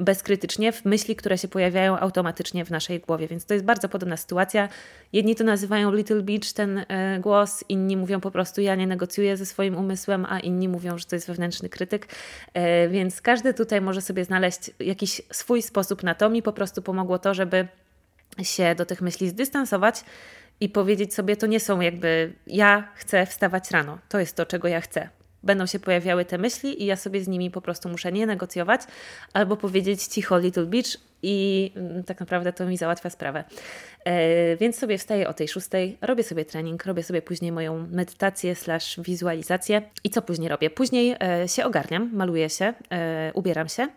bezkrytycznie 0.00 0.72
w 0.72 0.84
myśli, 0.84 1.16
które 1.16 1.38
się 1.38 1.48
pojawiają 1.48 1.98
automatycznie 1.98 2.64
w 2.64 2.70
naszej 2.70 3.00
głowie. 3.00 3.28
Więc 3.28 3.46
to 3.46 3.54
jest 3.54 3.66
bardzo 3.66 3.88
podobna 3.88 4.16
sytuacja. 4.16 4.68
Jedni 5.12 5.34
to 5.34 5.44
nazywają 5.44 5.92
Little 5.92 6.22
Beach, 6.22 6.52
ten 6.54 6.84
e, 6.88 7.18
głos, 7.20 7.64
inni 7.68 7.96
mówią 7.96 8.20
po 8.20 8.30
prostu 8.30 8.60
ja 8.60 8.74
nie 8.74 8.86
negocjuję 8.86 9.36
ze 9.36 9.46
swoim 9.46 9.76
umysłem, 9.76 10.26
a 10.28 10.40
inni 10.40 10.68
mówią, 10.68 10.98
że 10.98 11.04
to 11.04 11.16
jest 11.16 11.26
wewnętrzny 11.26 11.68
krytyk. 11.68 12.08
E, 12.54 12.88
więc 12.88 13.20
każdy 13.20 13.54
tutaj 13.54 13.80
może 13.80 14.02
sobie 14.02 14.24
znaleźć 14.24 14.70
jakiś 14.80 15.22
swój 15.32 15.62
sposób 15.62 16.02
na 16.02 16.14
to. 16.14 16.30
Mi 16.30 16.42
po 16.42 16.52
prostu 16.52 16.82
pomogło 16.82 17.18
to, 17.18 17.34
żeby 17.34 17.68
się 18.42 18.74
do 18.74 18.86
tych 18.86 19.00
myśli 19.00 19.28
zdystansować 19.28 20.04
i 20.60 20.68
powiedzieć 20.68 21.14
sobie, 21.14 21.36
to 21.36 21.46
nie 21.46 21.60
są 21.60 21.80
jakby 21.80 22.32
ja 22.46 22.88
chcę 22.94 23.26
wstawać 23.26 23.70
rano, 23.70 23.98
to 24.08 24.20
jest 24.20 24.36
to, 24.36 24.46
czego 24.46 24.68
ja 24.68 24.80
chcę. 24.80 25.08
Będą 25.42 25.66
się 25.66 25.78
pojawiały 25.78 26.24
te 26.24 26.38
myśli 26.38 26.82
i 26.82 26.86
ja 26.86 26.96
sobie 26.96 27.20
z 27.20 27.28
nimi 27.28 27.50
po 27.50 27.60
prostu 27.60 27.88
muszę 27.88 28.12
nie 28.12 28.26
negocjować 28.26 28.80
albo 29.32 29.56
powiedzieć 29.56 30.02
cicho 30.04 30.38
Little 30.38 30.66
Beach 30.66 30.96
i 31.22 31.72
mm, 31.76 32.04
tak 32.04 32.20
naprawdę 32.20 32.52
to 32.52 32.66
mi 32.66 32.76
załatwia 32.76 33.10
sprawę. 33.10 33.44
E, 34.04 34.56
więc 34.56 34.78
sobie 34.78 34.98
wstaję 34.98 35.28
o 35.28 35.34
tej 35.34 35.48
szóstej, 35.48 35.98
robię 36.00 36.22
sobie 36.22 36.44
trening, 36.44 36.86
robię 36.86 37.02
sobie 37.02 37.22
później 37.22 37.52
moją 37.52 37.86
medytację 37.90 38.54
slash 38.54 39.00
wizualizację 39.00 39.82
i 40.04 40.10
co 40.10 40.22
później 40.22 40.48
robię? 40.48 40.70
Później 40.70 41.16
e, 41.22 41.48
się 41.48 41.64
ogarniam, 41.64 42.10
maluję 42.12 42.50
się, 42.50 42.74
e, 42.92 43.30
ubieram 43.34 43.68
się, 43.68 43.88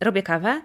robię 0.00 0.22
kawę 0.22 0.62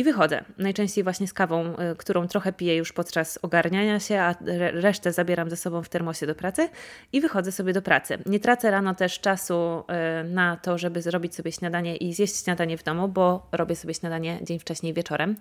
i 0.00 0.04
wychodzę. 0.04 0.44
Najczęściej 0.58 1.04
właśnie 1.04 1.26
z 1.28 1.32
kawą, 1.32 1.74
y, 1.92 1.96
którą 1.96 2.28
trochę 2.28 2.52
piję 2.52 2.76
już 2.76 2.92
podczas 2.92 3.38
ogarniania 3.42 4.00
się, 4.00 4.20
a 4.20 4.34
resztę 4.72 5.12
zabieram 5.12 5.50
ze 5.50 5.56
sobą 5.56 5.82
w 5.82 5.88
termosie 5.88 6.26
do 6.26 6.34
pracy 6.34 6.68
i 7.12 7.20
wychodzę 7.20 7.52
sobie 7.52 7.72
do 7.72 7.82
pracy. 7.82 8.18
Nie 8.26 8.40
tracę 8.40 8.70
rano 8.70 8.94
też 8.94 9.20
czasu 9.20 9.84
y, 10.24 10.24
na 10.24 10.56
to, 10.56 10.78
żeby 10.78 11.02
zrobić 11.02 11.34
sobie 11.34 11.52
śniadanie 11.52 11.96
i 11.96 12.14
zjeść 12.14 12.44
śniadanie 12.44 12.78
w 12.78 12.82
domu, 12.82 13.08
bo 13.08 13.48
robię 13.52 13.76
sobie 13.76 13.94
śniadanie 13.94 14.38
dzień 14.42 14.58
wcześniej 14.58 14.94
wieczorem. 14.94 15.36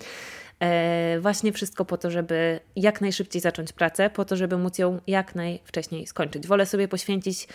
E, 0.59 1.19
właśnie 1.19 1.53
wszystko 1.53 1.85
po 1.85 1.97
to, 1.97 2.11
żeby 2.11 2.59
jak 2.75 3.01
najszybciej 3.01 3.41
zacząć 3.41 3.73
pracę, 3.73 4.09
po 4.09 4.25
to, 4.25 4.35
żeby 4.35 4.57
móc 4.57 4.77
ją 4.77 4.99
jak 5.07 5.35
najwcześniej 5.35 6.07
skończyć. 6.07 6.47
Wolę 6.47 6.65
sobie 6.65 6.87
poświęcić 6.87 7.47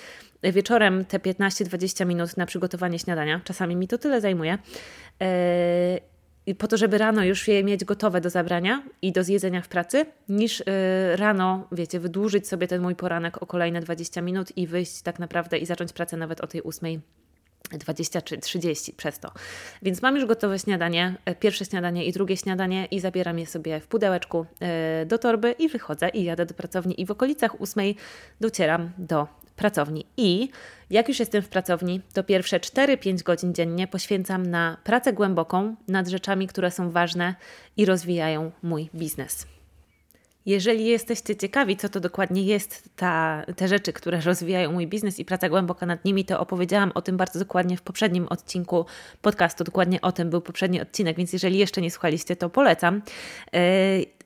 wieczorem 0.43 1.05
te 1.05 1.19
15-20 1.19 2.07
minut 2.07 2.37
na 2.37 2.47
przygotowanie 2.47 2.99
śniadania. 2.99 3.41
Czasami 3.45 3.77
mi 3.77 3.89
to 3.89 3.99
tyle 3.99 4.21
zajmuje 4.21 4.59
e, 5.23 6.14
po 6.59 6.69
to, 6.69 6.77
żeby 6.77 6.99
rano 6.99 7.25
już 7.25 7.49
je 7.49 7.65
mieć 7.65 7.85
gotowe 7.85 8.21
do 8.21 8.31
zabrania 8.31 8.83
i 9.03 9.13
do 9.13 9.25
zjedzenia 9.25 9.63
w 9.63 9.69
pracy, 9.69 10.07
niż 10.29 10.61
y, 10.61 10.65
rano, 11.17 11.69
wiecie, 11.73 12.01
wydłużyć 12.01 12.49
sobie 12.49 12.69
ten 12.69 12.83
mój 12.83 12.95
poranek 12.95 13.43
o 13.43 13.47
kolejne 13.47 13.81
20 13.81 14.23
minut 14.23 14.57
i 14.57 14.67
wyjść 14.67 15.03
tak 15.03 15.19
naprawdę 15.19 15.59
i 15.59 15.67
zacząć 15.67 15.93
pracę 15.93 16.17
nawet 16.17 16.41
o 16.41 16.47
tej 16.47 16.63
8. 16.63 17.01
20 17.71 18.23
czy 18.23 18.39
30 18.39 18.93
przez 18.93 19.19
to. 19.19 19.33
Więc 19.83 20.03
mam 20.03 20.17
już 20.17 20.27
gotowe 20.27 20.59
śniadanie, 20.59 21.15
e, 21.25 21.35
pierwsze 21.35 21.65
śniadanie 21.65 22.05
i 22.05 22.13
drugie 22.13 22.37
śniadanie 22.37 22.87
i 22.91 23.01
zabieram 23.01 23.39
je 23.39 23.47
sobie 23.47 23.81
w 23.81 23.87
pudełeczku 23.87 24.47
e, 24.61 25.07
do 25.07 25.19
torby 25.19 25.53
i 25.59 25.69
wychodzę 25.69 26.09
i 26.09 26.25
jadę 26.25 26.47
do 26.47 26.55
pracowni 26.55 27.01
i 27.01 27.07
w 27.07 27.11
okolicach 27.11 27.61
8 27.61 27.95
docieram 28.41 28.91
do 28.99 29.29
pracowni. 29.57 30.07
I 30.17 30.49
jak 30.91 31.09
już 31.09 31.21
jestem 31.21 31.43
w 31.43 31.49
pracowni, 31.49 32.01
to 32.13 32.25
pierwsze 32.25 32.61
4-5 32.61 33.23
godzin 33.23 33.55
dziennie 33.55 33.87
poświęcam 33.87 34.47
na 34.47 34.77
pracę 34.85 35.13
głęboką 35.13 35.77
nad 35.89 36.09
rzeczami, 36.09 36.47
które 36.47 36.71
są 36.71 36.91
ważne 36.91 37.35
i 37.77 37.85
rozwijają 37.85 38.51
mój 38.63 38.91
biznes. 38.95 39.54
Jeżeli 40.47 40.87
jesteście 40.87 41.37
ciekawi, 41.37 41.77
co 41.77 41.89
to 41.89 42.01
dokładnie 42.01 42.43
jest 42.43 42.89
ta, 42.97 43.43
te 43.57 43.69
rzeczy, 43.69 43.93
które 43.93 44.21
rozwijają 44.21 44.73
mój 44.73 44.87
biznes 44.87 45.19
i 45.19 45.25
praca 45.25 45.49
głęboka 45.49 45.87
nad 45.87 46.05
nimi, 46.05 46.25
to 46.25 46.41
opowiedziałam 46.41 46.93
o 46.95 47.03
tym 47.03 47.17
bardzo 47.17 47.39
dokładnie 47.39 47.77
w 47.77 47.83
poprzednim 47.83 48.29
odcinku 48.29 48.87
podcastu. 49.23 49.65
Dokładnie 49.65 50.01
o 50.01 50.13
tym 50.13 50.31
był 50.31 50.41
poprzedni 50.41 50.81
odcinek, 50.81 51.17
więc 51.17 51.33
jeżeli 51.33 51.59
jeszcze 51.59 51.81
nie 51.81 51.91
słuchaliście, 51.91 52.37
to 52.37 52.51
polecam. 52.51 52.97
E, 52.97 53.01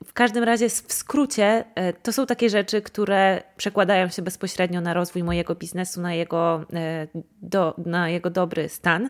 w 0.04 0.12
każdym 0.12 0.44
razie, 0.44 0.68
w 0.68 0.92
skrócie, 0.92 1.64
e, 1.74 1.92
to 1.92 2.12
są 2.12 2.26
takie 2.26 2.50
rzeczy, 2.50 2.82
które 2.82 3.42
przekładają 3.56 4.08
się 4.08 4.22
bezpośrednio 4.22 4.80
na 4.80 4.94
rozwój 4.94 5.22
mojego 5.22 5.54
biznesu, 5.54 6.00
na 6.00 6.14
jego, 6.14 6.64
e, 6.74 7.06
do, 7.42 7.74
na 7.86 8.10
jego 8.10 8.30
dobry 8.30 8.68
stan 8.68 9.08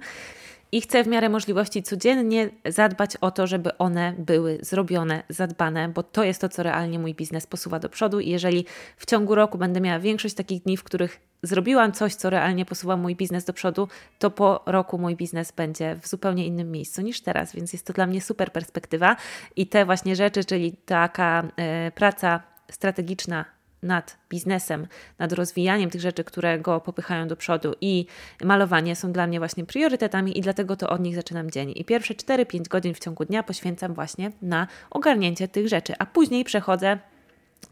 i 0.73 0.81
chcę 0.81 1.05
w 1.05 1.07
miarę 1.07 1.29
możliwości 1.29 1.83
codziennie 1.83 2.51
zadbać 2.67 3.17
o 3.17 3.31
to, 3.31 3.47
żeby 3.47 3.79
one 3.79 4.15
były 4.19 4.59
zrobione, 4.61 5.23
zadbane, 5.29 5.89
bo 5.89 6.03
to 6.03 6.25
jest 6.25 6.41
to, 6.41 6.49
co 6.49 6.63
realnie 6.63 6.99
mój 6.99 7.15
biznes 7.15 7.47
posuwa 7.47 7.79
do 7.79 7.89
przodu. 7.89 8.21
I 8.21 8.29
jeżeli 8.29 8.65
w 8.97 9.07
ciągu 9.07 9.35
roku 9.35 9.59
będę 9.59 9.81
miała 9.81 9.99
większość 9.99 10.35
takich 10.35 10.63
dni, 10.63 10.77
w 10.77 10.85
których 10.85 11.21
zrobiłam 11.43 11.93
coś, 11.93 12.15
co 12.15 12.31
realnie 12.31 12.65
posuwa 12.65 12.97
mój 12.97 13.17
biznes 13.17 13.45
do 13.45 13.53
przodu, 13.53 13.89
to 14.19 14.31
po 14.31 14.63
roku 14.67 14.99
mój 14.99 15.17
biznes 15.17 15.53
będzie 15.53 15.97
w 16.03 16.09
zupełnie 16.09 16.47
innym 16.47 16.71
miejscu 16.71 17.03
niż 17.03 17.21
teraz, 17.21 17.55
więc 17.55 17.73
jest 17.73 17.87
to 17.87 17.93
dla 17.93 18.07
mnie 18.07 18.21
super 18.21 18.53
perspektywa. 18.53 19.17
I 19.57 19.67
te 19.67 19.85
właśnie 19.85 20.17
rzeczy, 20.17 20.45
czyli 20.45 20.73
taka 20.73 21.49
y, 21.89 21.91
praca 21.93 22.43
strategiczna 22.71 23.58
nad 23.83 24.17
biznesem, 24.31 24.87
nad 25.19 25.33
rozwijaniem 25.33 25.91
tych 25.91 26.01
rzeczy, 26.01 26.25
które 26.25 26.59
go 26.59 26.81
popychają 26.81 27.29
do 27.29 27.37
przodu 27.37 27.75
i 27.81 28.07
malowanie 28.45 28.97
są 28.97 29.13
dla 29.13 29.27
mnie 29.27 29.39
właśnie 29.39 29.65
priorytetami 29.65 30.39
i 30.39 30.41
dlatego 30.41 30.77
to 30.77 30.91
od 30.91 31.01
nich 31.01 31.15
zaczynam 31.15 31.51
dzień. 31.51 31.73
I 31.77 31.85
pierwsze 31.85 32.15
4-5 32.15 32.69
godzin 32.69 32.95
w 32.95 32.99
ciągu 32.99 33.25
dnia 33.25 33.43
poświęcam 33.43 33.95
właśnie 33.95 34.33
na 34.43 34.67
ogarnięcie 34.91 35.49
tych 35.49 35.69
rzeczy, 35.69 35.95
a 35.99 36.07
później 36.07 36.45
przechodzę 36.45 36.99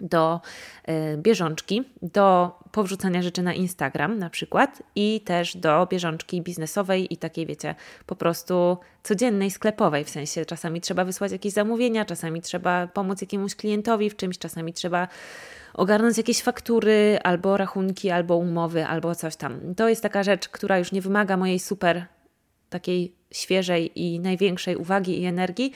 do 0.00 0.40
y, 0.88 1.16
bieżączki, 1.18 1.82
do 2.02 2.58
powrzucania 2.72 3.22
rzeczy 3.22 3.42
na 3.42 3.54
Instagram 3.54 4.18
na 4.18 4.30
przykład 4.30 4.82
i 4.94 5.20
też 5.20 5.56
do 5.56 5.86
bieżączki 5.86 6.42
biznesowej 6.42 7.14
i 7.14 7.16
takiej, 7.16 7.46
wiecie, 7.46 7.74
po 8.06 8.16
prostu 8.16 8.78
codziennej, 9.02 9.50
sklepowej, 9.50 10.04
w 10.04 10.10
sensie 10.10 10.44
czasami 10.44 10.80
trzeba 10.80 11.04
wysłać 11.04 11.32
jakieś 11.32 11.52
zamówienia, 11.52 12.04
czasami 12.04 12.42
trzeba 12.42 12.86
pomóc 12.86 13.20
jakiemuś 13.20 13.54
klientowi 13.54 14.10
w 14.10 14.16
czymś, 14.16 14.38
czasami 14.38 14.72
trzeba 14.72 15.08
ogarnąć 15.74 16.16
jakieś 16.16 16.42
faktury, 16.42 17.18
albo 17.24 17.56
rachunki, 17.56 18.10
albo 18.10 18.36
umowy, 18.36 18.86
albo 18.86 19.14
coś 19.14 19.36
tam. 19.36 19.74
To 19.74 19.88
jest 19.88 20.02
taka 20.02 20.22
rzecz, 20.22 20.48
która 20.48 20.78
już 20.78 20.92
nie 20.92 21.00
wymaga 21.00 21.36
mojej 21.36 21.58
super 21.58 22.06
takiej 22.70 23.14
świeżej 23.32 24.02
i 24.02 24.20
największej 24.20 24.76
uwagi 24.76 25.22
i 25.22 25.24
energii. 25.24 25.72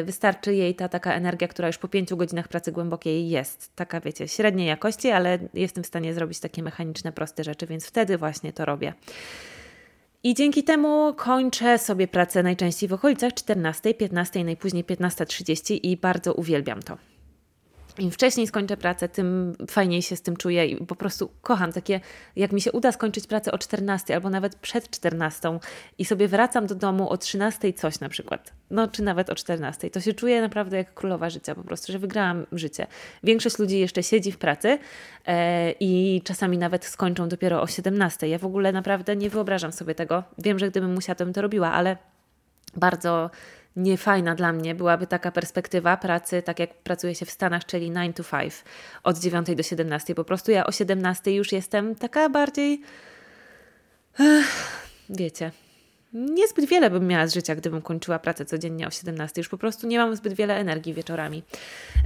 Y, 0.00 0.04
wystarczy 0.04 0.54
jej 0.54 0.74
ta 0.74 0.88
taka 0.88 1.14
energia, 1.14 1.48
która 1.48 1.68
już 1.68 1.78
po 1.78 1.88
pięciu 1.88 2.16
godzinach 2.16 2.48
pracy 2.48 2.72
głębokiej 2.72 3.28
jest. 3.28 3.76
Taka, 3.76 4.00
wiecie, 4.00 4.28
średniej 4.28 4.66
jakości, 4.66 5.10
ale 5.10 5.38
jestem 5.54 5.84
w 5.84 5.86
stanie 5.86 6.14
zrobić 6.14 6.40
takie 6.40 6.62
mechaniczne, 6.62 7.12
proste 7.12 7.44
rzeczy, 7.44 7.66
więc 7.66 7.86
wtedy 7.86 8.18
właśnie 8.18 8.52
to 8.52 8.64
robię. 8.64 8.94
I 10.22 10.34
dzięki 10.34 10.64
temu 10.64 11.14
kończę 11.14 11.78
sobie 11.78 12.08
pracę 12.08 12.42
najczęściej 12.42 12.88
w 12.88 12.92
okolicach 12.92 13.34
14, 13.34 13.94
15, 13.94 14.44
najpóźniej 14.44 14.84
15.30 14.84 15.80
i 15.82 15.96
bardzo 15.96 16.34
uwielbiam 16.34 16.82
to. 16.82 17.11
Im 17.98 18.10
wcześniej 18.10 18.46
skończę 18.46 18.76
pracę, 18.76 19.08
tym 19.08 19.56
fajniej 19.70 20.02
się 20.02 20.16
z 20.16 20.22
tym 20.22 20.36
czuję 20.36 20.66
i 20.66 20.86
po 20.86 20.94
prostu 20.96 21.30
kocham 21.42 21.72
takie, 21.72 22.00
jak 22.36 22.52
mi 22.52 22.60
się 22.60 22.72
uda 22.72 22.92
skończyć 22.92 23.26
pracę 23.26 23.52
o 23.52 23.58
14 23.58 24.14
albo 24.14 24.30
nawet 24.30 24.54
przed 24.54 24.90
14 24.90 25.58
i 25.98 26.04
sobie 26.04 26.28
wracam 26.28 26.66
do 26.66 26.74
domu 26.74 27.10
o 27.10 27.16
13 27.16 27.72
coś 27.72 28.00
na 28.00 28.08
przykład, 28.08 28.52
no 28.70 28.88
czy 28.88 29.02
nawet 29.02 29.30
o 29.30 29.34
14, 29.34 29.90
to 29.90 30.00
się 30.00 30.12
czuję 30.12 30.40
naprawdę 30.40 30.76
jak 30.76 30.94
królowa 30.94 31.30
życia 31.30 31.54
po 31.54 31.62
prostu, 31.62 31.92
że 31.92 31.98
wygrałam 31.98 32.46
życie. 32.52 32.86
Większość 33.22 33.58
ludzi 33.58 33.78
jeszcze 33.78 34.02
siedzi 34.02 34.32
w 34.32 34.38
pracy 34.38 34.78
e, 35.26 35.72
i 35.80 36.22
czasami 36.24 36.58
nawet 36.58 36.84
skończą 36.84 37.28
dopiero 37.28 37.62
o 37.62 37.66
17. 37.66 38.28
Ja 38.28 38.38
w 38.38 38.46
ogóle 38.46 38.72
naprawdę 38.72 39.16
nie 39.16 39.30
wyobrażam 39.30 39.72
sobie 39.72 39.94
tego. 39.94 40.22
Wiem, 40.38 40.58
że 40.58 40.70
gdybym 40.70 40.94
musiała, 40.94 41.14
to 41.14 41.24
bym 41.24 41.34
to 41.34 41.42
robiła, 41.42 41.72
ale 41.72 41.96
bardzo 42.76 43.30
niefajna 43.76 44.34
dla 44.34 44.52
mnie 44.52 44.74
byłaby 44.74 45.06
taka 45.06 45.30
perspektywa 45.30 45.96
pracy, 45.96 46.42
tak 46.42 46.58
jak 46.58 46.74
pracuje 46.74 47.14
się 47.14 47.26
w 47.26 47.30
Stanach, 47.30 47.64
czyli 47.64 47.86
9 47.86 48.16
to 48.16 48.24
5, 48.24 48.54
od 49.02 49.18
9 49.18 49.54
do 49.56 49.62
17. 49.62 50.14
Po 50.14 50.24
prostu 50.24 50.50
ja 50.50 50.66
o 50.66 50.72
17 50.72 51.34
już 51.34 51.52
jestem 51.52 51.94
taka 51.94 52.28
bardziej. 52.28 52.82
Wiecie. 55.10 55.50
Niezbyt 56.12 56.64
wiele 56.64 56.90
bym 56.90 57.06
miała 57.06 57.26
z 57.26 57.34
życia, 57.34 57.54
gdybym 57.54 57.82
kończyła 57.82 58.18
pracę 58.18 58.44
codziennie 58.44 58.86
o 58.86 58.90
17. 58.90 59.40
Już 59.40 59.48
po 59.48 59.58
prostu 59.58 59.86
nie 59.86 59.98
mam 59.98 60.16
zbyt 60.16 60.32
wiele 60.32 60.56
energii 60.56 60.94
wieczorami. 60.94 61.42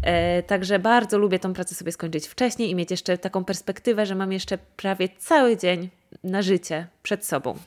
E, 0.03 0.43
także 0.43 0.79
bardzo 0.79 1.19
lubię 1.19 1.39
tą 1.39 1.53
pracę 1.53 1.75
sobie 1.75 1.93
skończyć 1.93 2.27
wcześniej 2.27 2.71
i 2.71 2.75
mieć 2.75 2.91
jeszcze 2.91 3.19
taką 3.19 3.45
perspektywę, 3.45 4.07
że 4.07 4.15
mam 4.15 4.33
jeszcze 4.33 4.59
prawie 4.59 5.09
cały 5.19 5.57
dzień 5.57 5.89
na 6.25 6.43
życie 6.43 6.87
przed 7.03 7.25
sobą. 7.25 7.59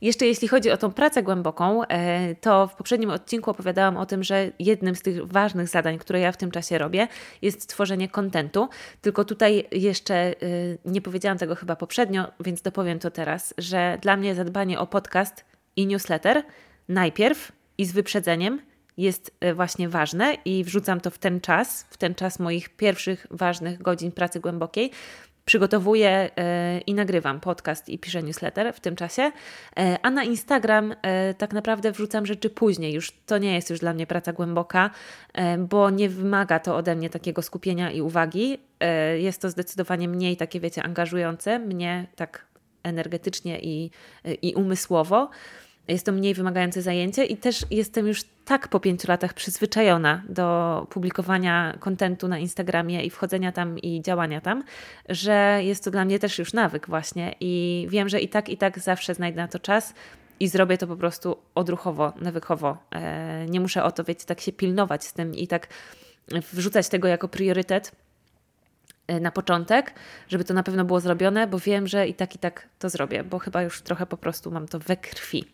Jeszcze 0.00 0.26
jeśli 0.26 0.48
chodzi 0.48 0.70
o 0.70 0.76
tą 0.76 0.92
pracę 0.92 1.22
głęboką, 1.22 1.84
e, 1.84 2.34
to 2.34 2.66
w 2.66 2.74
poprzednim 2.74 3.10
odcinku 3.10 3.50
opowiadałam 3.50 3.96
o 3.96 4.06
tym, 4.06 4.24
że 4.24 4.50
jednym 4.58 4.96
z 4.96 5.02
tych 5.02 5.26
ważnych 5.26 5.68
zadań, 5.68 5.98
które 5.98 6.20
ja 6.20 6.32
w 6.32 6.36
tym 6.36 6.50
czasie 6.50 6.78
robię, 6.78 7.08
jest 7.42 7.68
tworzenie 7.68 8.08
kontentu. 8.08 8.68
Tylko 9.00 9.24
tutaj 9.24 9.64
jeszcze 9.72 10.14
e, 10.14 10.34
nie 10.84 11.00
powiedziałam 11.00 11.38
tego 11.38 11.54
chyba 11.54 11.76
poprzednio, 11.76 12.26
więc 12.40 12.62
dopowiem 12.62 12.98
to 12.98 13.10
teraz, 13.10 13.54
że 13.58 13.98
dla 14.02 14.16
mnie 14.16 14.34
zadbanie 14.34 14.78
o 14.78 14.86
podcast 14.86 15.44
i 15.76 15.86
newsletter 15.86 16.42
najpierw 16.88 17.52
i 17.78 17.84
z 17.84 17.92
wyprzedzeniem 17.92 18.60
jest 18.98 19.36
e, 19.40 19.54
właśnie 19.54 19.88
ważne 19.88 20.34
i 20.44 20.64
wrzucam 20.64 21.00
to 21.00 21.10
w 21.10 21.18
ten 21.18 21.40
czas, 21.40 21.86
w 21.90 21.96
ten 21.96 22.14
czas 22.14 22.38
moich 22.38 22.68
pierwszych 22.68 23.26
ważnych 23.30 23.82
godzin 23.82 24.12
pracy 24.12 24.40
głębokiej, 24.40 24.90
przygotowuję 25.48 26.30
e, 26.36 26.80
i 26.80 26.94
nagrywam 26.94 27.40
podcast 27.40 27.88
i 27.88 27.98
piszę 27.98 28.22
newsletter 28.22 28.74
w 28.74 28.80
tym 28.80 28.96
czasie, 28.96 29.32
e, 29.76 29.98
a 30.02 30.10
na 30.10 30.24
Instagram 30.24 30.94
e, 31.02 31.34
tak 31.34 31.52
naprawdę 31.52 31.92
wrzucam 31.92 32.26
rzeczy 32.26 32.50
później. 32.50 32.92
Już 32.92 33.12
to 33.26 33.38
nie 33.38 33.54
jest 33.54 33.70
już 33.70 33.78
dla 33.80 33.92
mnie 33.92 34.06
praca 34.06 34.32
głęboka, 34.32 34.90
bo 35.58 35.90
nie 35.90 36.08
wymaga 36.08 36.58
to 36.58 36.76
ode 36.76 36.96
mnie 36.96 37.10
takiego 37.10 37.42
skupienia 37.42 37.90
i 37.90 38.00
uwagi. 38.00 38.58
Jest 39.16 39.42
to 39.42 39.50
zdecydowanie 39.50 40.08
mniej 40.08 40.36
takie, 40.36 40.60
wiecie, 40.60 40.82
angażujące 40.82 41.58
mnie 41.58 42.06
tak 42.16 42.46
energetycznie 42.82 43.60
i, 43.60 43.90
i 44.42 44.54
umysłowo. 44.54 45.30
Jest 45.88 46.06
to 46.06 46.12
mniej 46.12 46.34
wymagające 46.34 46.82
zajęcie 46.82 47.24
i 47.24 47.36
też 47.36 47.66
jestem 47.70 48.06
już 48.06 48.24
tak 48.44 48.68
po 48.68 48.80
pięciu 48.80 49.08
latach 49.08 49.34
przyzwyczajona 49.34 50.22
do 50.28 50.86
publikowania 50.90 51.76
kontentu 51.80 52.28
na 52.28 52.38
Instagramie 52.38 53.04
i 53.04 53.10
wchodzenia 53.10 53.52
tam 53.52 53.78
i 53.78 54.02
działania 54.02 54.40
tam, 54.40 54.64
że 55.08 55.60
jest 55.62 55.84
to 55.84 55.90
dla 55.90 56.04
mnie 56.04 56.18
też 56.18 56.38
już 56.38 56.52
nawyk 56.52 56.88
właśnie 56.88 57.34
i 57.40 57.86
wiem, 57.90 58.08
że 58.08 58.20
i 58.20 58.28
tak, 58.28 58.48
i 58.48 58.56
tak 58.56 58.78
zawsze 58.78 59.14
znajdę 59.14 59.42
na 59.42 59.48
to 59.48 59.58
czas 59.58 59.94
i 60.40 60.48
zrobię 60.48 60.78
to 60.78 60.86
po 60.86 60.96
prostu 60.96 61.36
odruchowo, 61.54 62.12
nawykowo. 62.20 62.78
E, 62.90 63.46
nie 63.46 63.60
muszę 63.60 63.84
o 63.84 63.92
to, 63.92 64.04
wiecie, 64.04 64.26
tak 64.26 64.40
się 64.40 64.52
pilnować 64.52 65.04
z 65.04 65.12
tym 65.12 65.34
i 65.34 65.46
tak 65.46 65.68
wrzucać 66.52 66.88
tego 66.88 67.08
jako 67.08 67.28
priorytet 67.28 67.92
na 69.20 69.30
początek, 69.30 69.94
żeby 70.28 70.44
to 70.44 70.54
na 70.54 70.62
pewno 70.62 70.84
było 70.84 71.00
zrobione, 71.00 71.46
bo 71.46 71.58
wiem, 71.58 71.86
że 71.86 72.08
i 72.08 72.14
tak, 72.14 72.34
i 72.34 72.38
tak 72.38 72.68
to 72.78 72.88
zrobię, 72.88 73.24
bo 73.24 73.38
chyba 73.38 73.62
już 73.62 73.82
trochę 73.82 74.06
po 74.06 74.16
prostu 74.16 74.50
mam 74.50 74.68
to 74.68 74.78
we 74.78 74.96
krwi. 74.96 75.44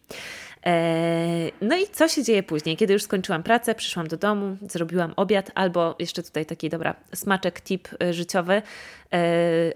E, 0.67 1.51
no 1.61 1.77
i 1.77 1.87
co 1.93 2.09
się 2.09 2.23
dzieje 2.23 2.43
później? 2.43 2.77
Kiedy 2.77 2.93
już 2.93 3.03
skończyłam 3.03 3.43
pracę, 3.43 3.75
przyszłam 3.75 4.09
do 4.09 4.17
domu, 4.17 4.57
zrobiłam 4.71 5.13
obiad, 5.17 5.51
albo 5.55 5.97
jeszcze 5.99 6.23
tutaj 6.23 6.47
taki, 6.47 6.71
dobra, 6.71 6.95
smaczek, 7.15 7.61
tip 7.61 7.89
e, 8.03 8.13
życiowy. 8.13 8.63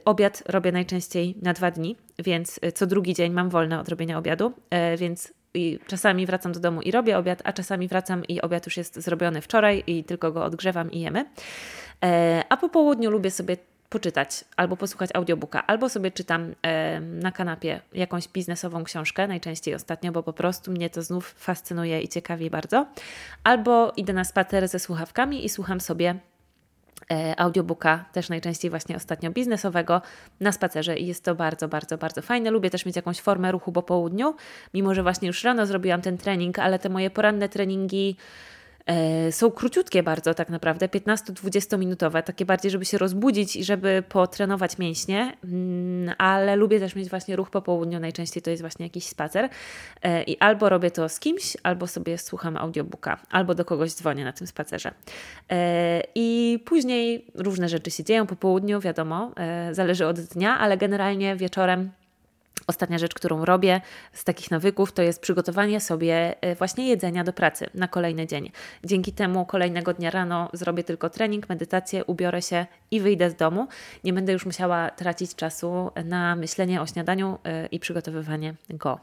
Obiad 0.05 0.43
robię 0.47 0.73
najczęściej 0.73 1.35
na 1.43 1.53
dwa 1.53 1.71
dni, 1.71 1.97
więc 2.19 2.61
co 2.75 2.87
drugi 2.87 3.15
dzień 3.15 3.33
mam 3.33 3.51
wolne 3.51 3.81
od 3.81 3.89
robienia 3.89 4.19
obiadu, 4.19 4.53
więc 4.97 5.33
i 5.59 5.79
czasami 5.87 6.27
wracam 6.27 6.53
do 6.53 6.61
domu 6.61 6.83
i 6.83 6.91
robię 6.91 7.19
obiad, 7.19 7.43
a 7.45 7.53
czasami 7.53 7.89
wracam 7.89 8.25
i 8.25 8.41
obiad 8.41 8.67
już 8.67 8.77
jest 8.77 9.01
zrobiony 9.01 9.41
wczoraj 9.41 9.83
i 9.87 10.05
tylko 10.05 10.33
go 10.33 10.45
odgrzewam 10.45 10.93
i 10.93 11.01
jemy. 11.01 11.25
E, 12.05 12.45
a 12.49 12.57
po 12.57 12.69
południu 12.69 13.11
lubię 13.11 13.31
sobie 13.31 13.57
poczytać 13.89 14.45
albo 14.57 14.77
posłuchać 14.77 15.11
audiobooka, 15.15 15.67
albo 15.67 15.89
sobie 15.89 16.11
czytam 16.11 16.55
e, 16.63 17.01
na 17.01 17.33
kanapie 17.33 17.81
jakąś 17.93 18.29
biznesową 18.29 18.85
książkę, 18.85 19.29
najczęściej 19.29 19.75
ostatnio, 19.75 20.13
bo 20.13 20.23
po 20.23 20.33
prostu 20.33 20.71
mnie 20.71 20.91
to 20.91 21.03
znów 21.03 21.35
fascynuje 21.39 22.01
i 22.03 22.09
ciekawi 22.09 22.51
bardzo. 22.51 22.87
Albo 23.45 23.93
idę 23.97 24.13
na 24.13 24.25
spacer 24.25 24.69
ze 24.69 24.79
słuchawkami 24.79 25.45
i 25.45 25.49
słucham 25.49 25.81
sobie 25.81 26.15
audiobooka, 27.37 28.05
też 28.13 28.29
najczęściej 28.29 28.71
właśnie 28.71 28.97
ostatnio 28.97 29.31
biznesowego, 29.31 30.03
na 30.41 30.53
spacerze 30.53 30.97
i 30.97 31.07
jest 31.07 31.25
to 31.25 31.35
bardzo, 31.35 31.69
bardzo, 31.69 31.99
bardzo 31.99 32.23
fajne. 32.23 32.51
Lubię 32.51 32.71
też 32.71 32.87
mieć 32.87 32.97
jakąś 32.97 33.21
formę 33.21 33.53
ruchu 33.53 33.73
po 33.73 33.83
południu, 33.83 34.35
mimo 34.75 34.95
że 34.95 35.03
właśnie 35.03 35.27
już 35.27 35.45
rano 35.45 35.67
zrobiłam 35.67 36.03
ten 36.03 36.19
trening, 36.19 36.59
ale 36.59 36.79
te 36.79 36.89
moje 36.89 37.11
poranne 37.11 37.49
treningi 37.49 38.17
E, 38.19 38.58
są 39.31 39.51
króciutkie 39.51 40.03
bardzo 40.03 40.35
tak 40.35 40.49
naprawdę, 40.49 40.89
15-20 40.89 41.79
minutowe, 41.79 42.23
takie 42.23 42.45
bardziej, 42.45 42.71
żeby 42.71 42.85
się 42.85 42.99
rozbudzić 42.99 43.57
i 43.57 43.65
żeby 43.65 44.03
potrenować 44.09 44.79
mięśnie, 44.79 45.37
mm, 45.45 46.15
ale 46.19 46.57
lubię 46.57 46.81
też 46.81 46.95
mieć 46.95 47.11
właśnie 47.11 47.37
ruch 47.37 47.51
po 47.51 47.63
południu, 47.63 48.01
najczęściej 48.01 48.43
to 48.43 48.51
jest 48.51 48.63
właśnie 48.63 48.87
jakiś 48.87 49.07
spacer 49.07 49.49
e, 50.03 50.23
i 50.23 50.39
albo 50.39 50.69
robię 50.69 50.91
to 50.91 51.09
z 51.09 51.21
kimś, 51.21 51.57
albo 51.63 51.87
sobie 51.87 52.19
słucham 52.19 52.57
audiobooka, 52.57 53.19
albo 53.31 53.55
do 53.55 53.65
kogoś 53.65 53.93
dzwonię 53.93 54.25
na 54.25 54.33
tym 54.33 54.47
spacerze. 54.47 54.95
E, 55.51 56.03
I 56.15 56.59
później 56.65 57.27
różne 57.35 57.69
rzeczy 57.69 57.91
się 57.91 58.05
dzieją 58.05 58.27
po 58.27 58.37
południu, 58.37 58.81
wiadomo, 58.81 59.33
zależy 59.73 60.07
od 60.07 60.21
dnia, 60.21 60.59
ale 60.59 60.77
generalnie 60.77 61.37
wieczorem 61.37 61.91
Ostatnia 62.67 62.99
rzecz, 62.99 63.15
którą 63.15 63.45
robię 63.45 63.81
z 64.13 64.25
takich 64.25 64.51
nawyków, 64.51 64.93
to 64.93 65.03
jest 65.03 65.21
przygotowanie 65.21 65.81
sobie 65.81 66.35
e, 66.41 66.55
właśnie 66.55 66.89
jedzenia 66.89 67.25
do 67.25 67.33
pracy 67.33 67.71
na 67.75 67.89
kolejny 67.89 68.27
dzień. 68.27 68.51
Dzięki 68.85 69.13
temu 69.13 69.47
kolejnego 69.47 69.95
dnia 69.95 70.11
rano 70.11 70.51
zrobię 70.53 70.85
tylko 70.85 71.11
trening, 71.11 71.49
medytację, 71.49 72.05
ubiorę 72.05 72.43
się 72.43 72.67
i 72.91 73.01
wyjdę 73.01 73.31
z 73.31 73.35
domu. 73.35 73.69
Nie 74.05 74.13
będę 74.13 74.33
już 74.33 74.47
musiała 74.47 74.91
tracić 74.91 75.35
czasu 75.35 75.91
na 76.05 76.37
myślenie 76.37 76.83
o 76.83 76.87
śniadaniu 76.87 77.39
e, 77.45 77.67
i 77.67 77.81
przygotowywanie 77.81 78.55
go. 78.71 79.01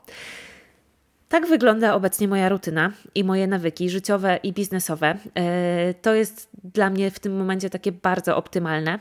Tak 1.30 1.48
wygląda 1.48 1.94
obecnie 1.94 2.28
moja 2.28 2.50
rutyna 2.50 2.92
i 3.16 3.24
moje 3.24 3.48
nawyki 3.48 3.90
życiowe 3.90 4.40
i 4.44 4.54
biznesowe. 4.54 5.18
E, 5.36 5.94
to 5.94 6.14
jest 6.14 6.50
dla 6.64 6.90
mnie 6.90 7.12
w 7.12 7.20
tym 7.20 7.38
momencie 7.38 7.70
takie 7.70 7.92
bardzo 7.92 8.38
optymalne. 8.38 9.00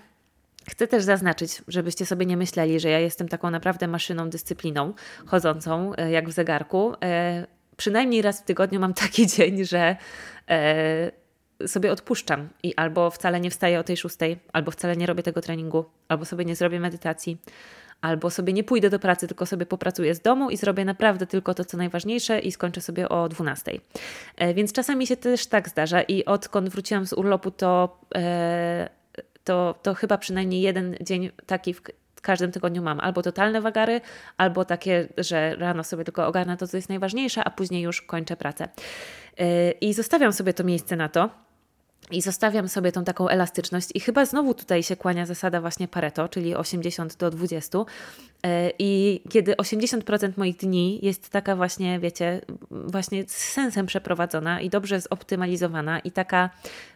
Chcę 0.68 0.86
też 0.86 1.04
zaznaczyć, 1.04 1.62
żebyście 1.68 2.06
sobie 2.06 2.26
nie 2.26 2.36
myśleli, 2.36 2.80
że 2.80 2.88
ja 2.88 2.98
jestem 2.98 3.28
taką 3.28 3.50
naprawdę 3.50 3.88
maszyną 3.88 4.30
dyscypliną, 4.30 4.94
chodzącą 5.26 5.92
e, 5.96 6.10
jak 6.10 6.28
w 6.28 6.32
zegarku. 6.32 6.94
E, 7.02 7.46
przynajmniej 7.76 8.22
raz 8.22 8.40
w 8.40 8.44
tygodniu 8.44 8.80
mam 8.80 8.94
taki 8.94 9.26
dzień, 9.36 9.64
że 9.64 9.96
e, 10.50 11.10
sobie 11.66 11.92
odpuszczam 11.92 12.48
i 12.62 12.74
albo 12.74 13.10
wcale 13.10 13.40
nie 13.40 13.50
wstaję 13.50 13.80
o 13.80 13.84
tej 13.84 13.96
szóstej, 13.96 14.38
albo 14.52 14.70
wcale 14.70 14.96
nie 14.96 15.06
robię 15.06 15.22
tego 15.22 15.40
treningu, 15.40 15.84
albo 16.08 16.24
sobie 16.24 16.44
nie 16.44 16.56
zrobię 16.56 16.80
medytacji, 16.80 17.38
albo 18.00 18.30
sobie 18.30 18.52
nie 18.52 18.64
pójdę 18.64 18.90
do 18.90 18.98
pracy, 18.98 19.28
tylko 19.28 19.46
sobie 19.46 19.66
popracuję 19.66 20.14
z 20.14 20.20
domu 20.20 20.50
i 20.50 20.56
zrobię 20.56 20.84
naprawdę 20.84 21.26
tylko 21.26 21.54
to, 21.54 21.64
co 21.64 21.76
najważniejsze 21.76 22.38
i 22.38 22.52
skończę 22.52 22.80
sobie 22.80 23.08
o 23.08 23.28
12. 23.28 23.72
Więc 24.54 24.72
czasami 24.72 25.06
się 25.06 25.16
też 25.16 25.46
tak 25.46 25.68
zdarza 25.68 26.02
i 26.02 26.24
odkąd 26.24 26.68
wróciłam 26.68 27.06
z 27.06 27.12
urlopu, 27.12 27.50
to 27.50 27.98
to, 29.44 29.78
to 29.82 29.94
chyba 29.94 30.18
przynajmniej 30.18 30.60
jeden 30.62 30.96
dzień 31.00 31.30
taki 31.46 31.74
w 31.74 31.82
każdym 32.22 32.52
tygodniu 32.52 32.82
mam. 32.82 33.00
Albo 33.00 33.22
totalne 33.22 33.60
wagary, 33.60 34.00
albo 34.36 34.64
takie, 34.64 35.08
że 35.18 35.56
rano 35.56 35.84
sobie 35.84 36.04
tylko 36.04 36.26
ogarnę 36.26 36.56
to, 36.56 36.66
co 36.66 36.76
jest 36.76 36.88
najważniejsze, 36.88 37.44
a 37.44 37.50
później 37.50 37.82
już 37.82 38.02
kończę 38.02 38.36
pracę. 38.36 38.68
Yy, 39.38 39.46
I 39.80 39.94
zostawiam 39.94 40.32
sobie 40.32 40.54
to 40.54 40.64
miejsce 40.64 40.96
na 40.96 41.08
to. 41.08 41.30
I 42.10 42.22
zostawiam 42.22 42.68
sobie 42.68 42.92
tą 42.92 43.04
taką 43.04 43.28
elastyczność, 43.28 43.88
i 43.94 44.00
chyba 44.00 44.26
znowu 44.26 44.54
tutaj 44.54 44.82
się 44.82 44.96
kłania 44.96 45.26
zasada 45.26 45.60
właśnie 45.60 45.88
Pareto, 45.88 46.28
czyli 46.28 46.54
80 46.54 47.16
do 47.16 47.30
20. 47.30 47.78
Yy, 47.78 48.50
I 48.78 49.20
kiedy 49.30 49.52
80% 49.52 50.32
moich 50.36 50.56
dni 50.56 50.98
jest 51.02 51.28
taka 51.28 51.56
właśnie, 51.56 52.00
wiecie, 52.00 52.40
właśnie 52.70 53.24
z 53.28 53.36
sensem 53.36 53.86
przeprowadzona 53.86 54.60
i 54.60 54.70
dobrze 54.70 55.00
zoptymalizowana 55.00 55.98
i 55.98 56.10
taka 56.10 56.50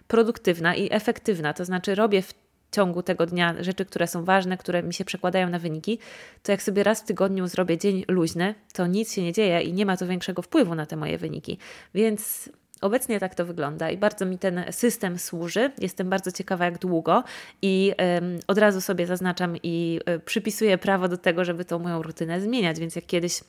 produktywna 0.08 0.74
i 0.74 0.88
efektywna, 0.92 1.52
to 1.52 1.64
znaczy 1.64 1.94
robię 1.94 2.22
w 2.22 2.34
ciągu 2.72 3.02
tego 3.02 3.26
dnia 3.26 3.54
rzeczy, 3.62 3.84
które 3.84 4.06
są 4.06 4.24
ważne, 4.24 4.56
które 4.56 4.82
mi 4.82 4.94
się 4.94 5.04
przekładają 5.04 5.50
na 5.50 5.58
wyniki, 5.58 5.98
to 6.42 6.52
jak 6.52 6.62
sobie 6.62 6.82
raz 6.82 7.00
w 7.00 7.04
tygodniu 7.04 7.46
zrobię 7.46 7.78
dzień 7.78 8.04
luźny, 8.08 8.54
to 8.72 8.86
nic 8.86 9.12
się 9.12 9.22
nie 9.22 9.32
dzieje 9.32 9.60
i 9.60 9.72
nie 9.72 9.86
ma 9.86 9.96
to 9.96 10.06
większego 10.06 10.42
wpływu 10.42 10.74
na 10.74 10.86
te 10.86 10.96
moje 10.96 11.18
wyniki. 11.18 11.58
Więc 11.94 12.48
Obecnie 12.80 13.20
tak 13.20 13.34
to 13.34 13.44
wygląda 13.44 13.90
i 13.90 13.96
bardzo 13.96 14.26
mi 14.26 14.38
ten 14.38 14.64
system 14.70 15.18
służy. 15.18 15.70
Jestem 15.78 16.10
bardzo 16.10 16.32
ciekawa, 16.32 16.64
jak 16.64 16.78
długo, 16.78 17.24
i 17.62 17.92
um, 17.98 18.38
od 18.46 18.58
razu 18.58 18.80
sobie 18.80 19.06
zaznaczam 19.06 19.56
i 19.62 20.00
y, 20.16 20.20
przypisuję 20.20 20.78
prawo 20.78 21.08
do 21.08 21.16
tego, 21.18 21.44
żeby 21.44 21.64
tą 21.64 21.78
moją 21.78 22.02
rutynę 22.02 22.40
zmieniać. 22.40 22.80
Więc 22.80 22.96
jak 22.96 23.06
kiedyś 23.06 23.40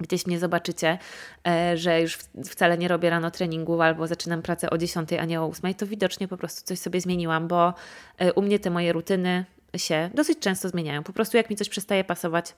gdzieś 0.00 0.26
mnie 0.26 0.38
zobaczycie, 0.38 0.98
e, 1.46 1.76
że 1.76 2.00
już 2.00 2.18
wcale 2.44 2.78
nie 2.78 2.88
robię 2.88 3.10
rano 3.10 3.30
treningu 3.30 3.82
albo 3.82 4.06
zaczynam 4.06 4.42
pracę 4.42 4.70
o 4.70 4.78
10, 4.78 5.12
a 5.12 5.24
nie 5.24 5.40
o 5.40 5.46
8, 5.46 5.74
to 5.74 5.86
widocznie 5.86 6.28
po 6.28 6.36
prostu 6.36 6.66
coś 6.66 6.78
sobie 6.78 7.00
zmieniłam, 7.00 7.48
bo 7.48 7.74
e, 8.18 8.32
u 8.32 8.42
mnie 8.42 8.58
te 8.58 8.70
moje 8.70 8.92
rutyny 8.92 9.44
się 9.76 10.10
dosyć 10.14 10.38
często 10.38 10.68
zmieniają. 10.68 11.02
Po 11.02 11.12
prostu 11.12 11.36
jak 11.36 11.50
mi 11.50 11.56
coś 11.56 11.68
przestaje 11.68 12.04
pasować, 12.04 12.54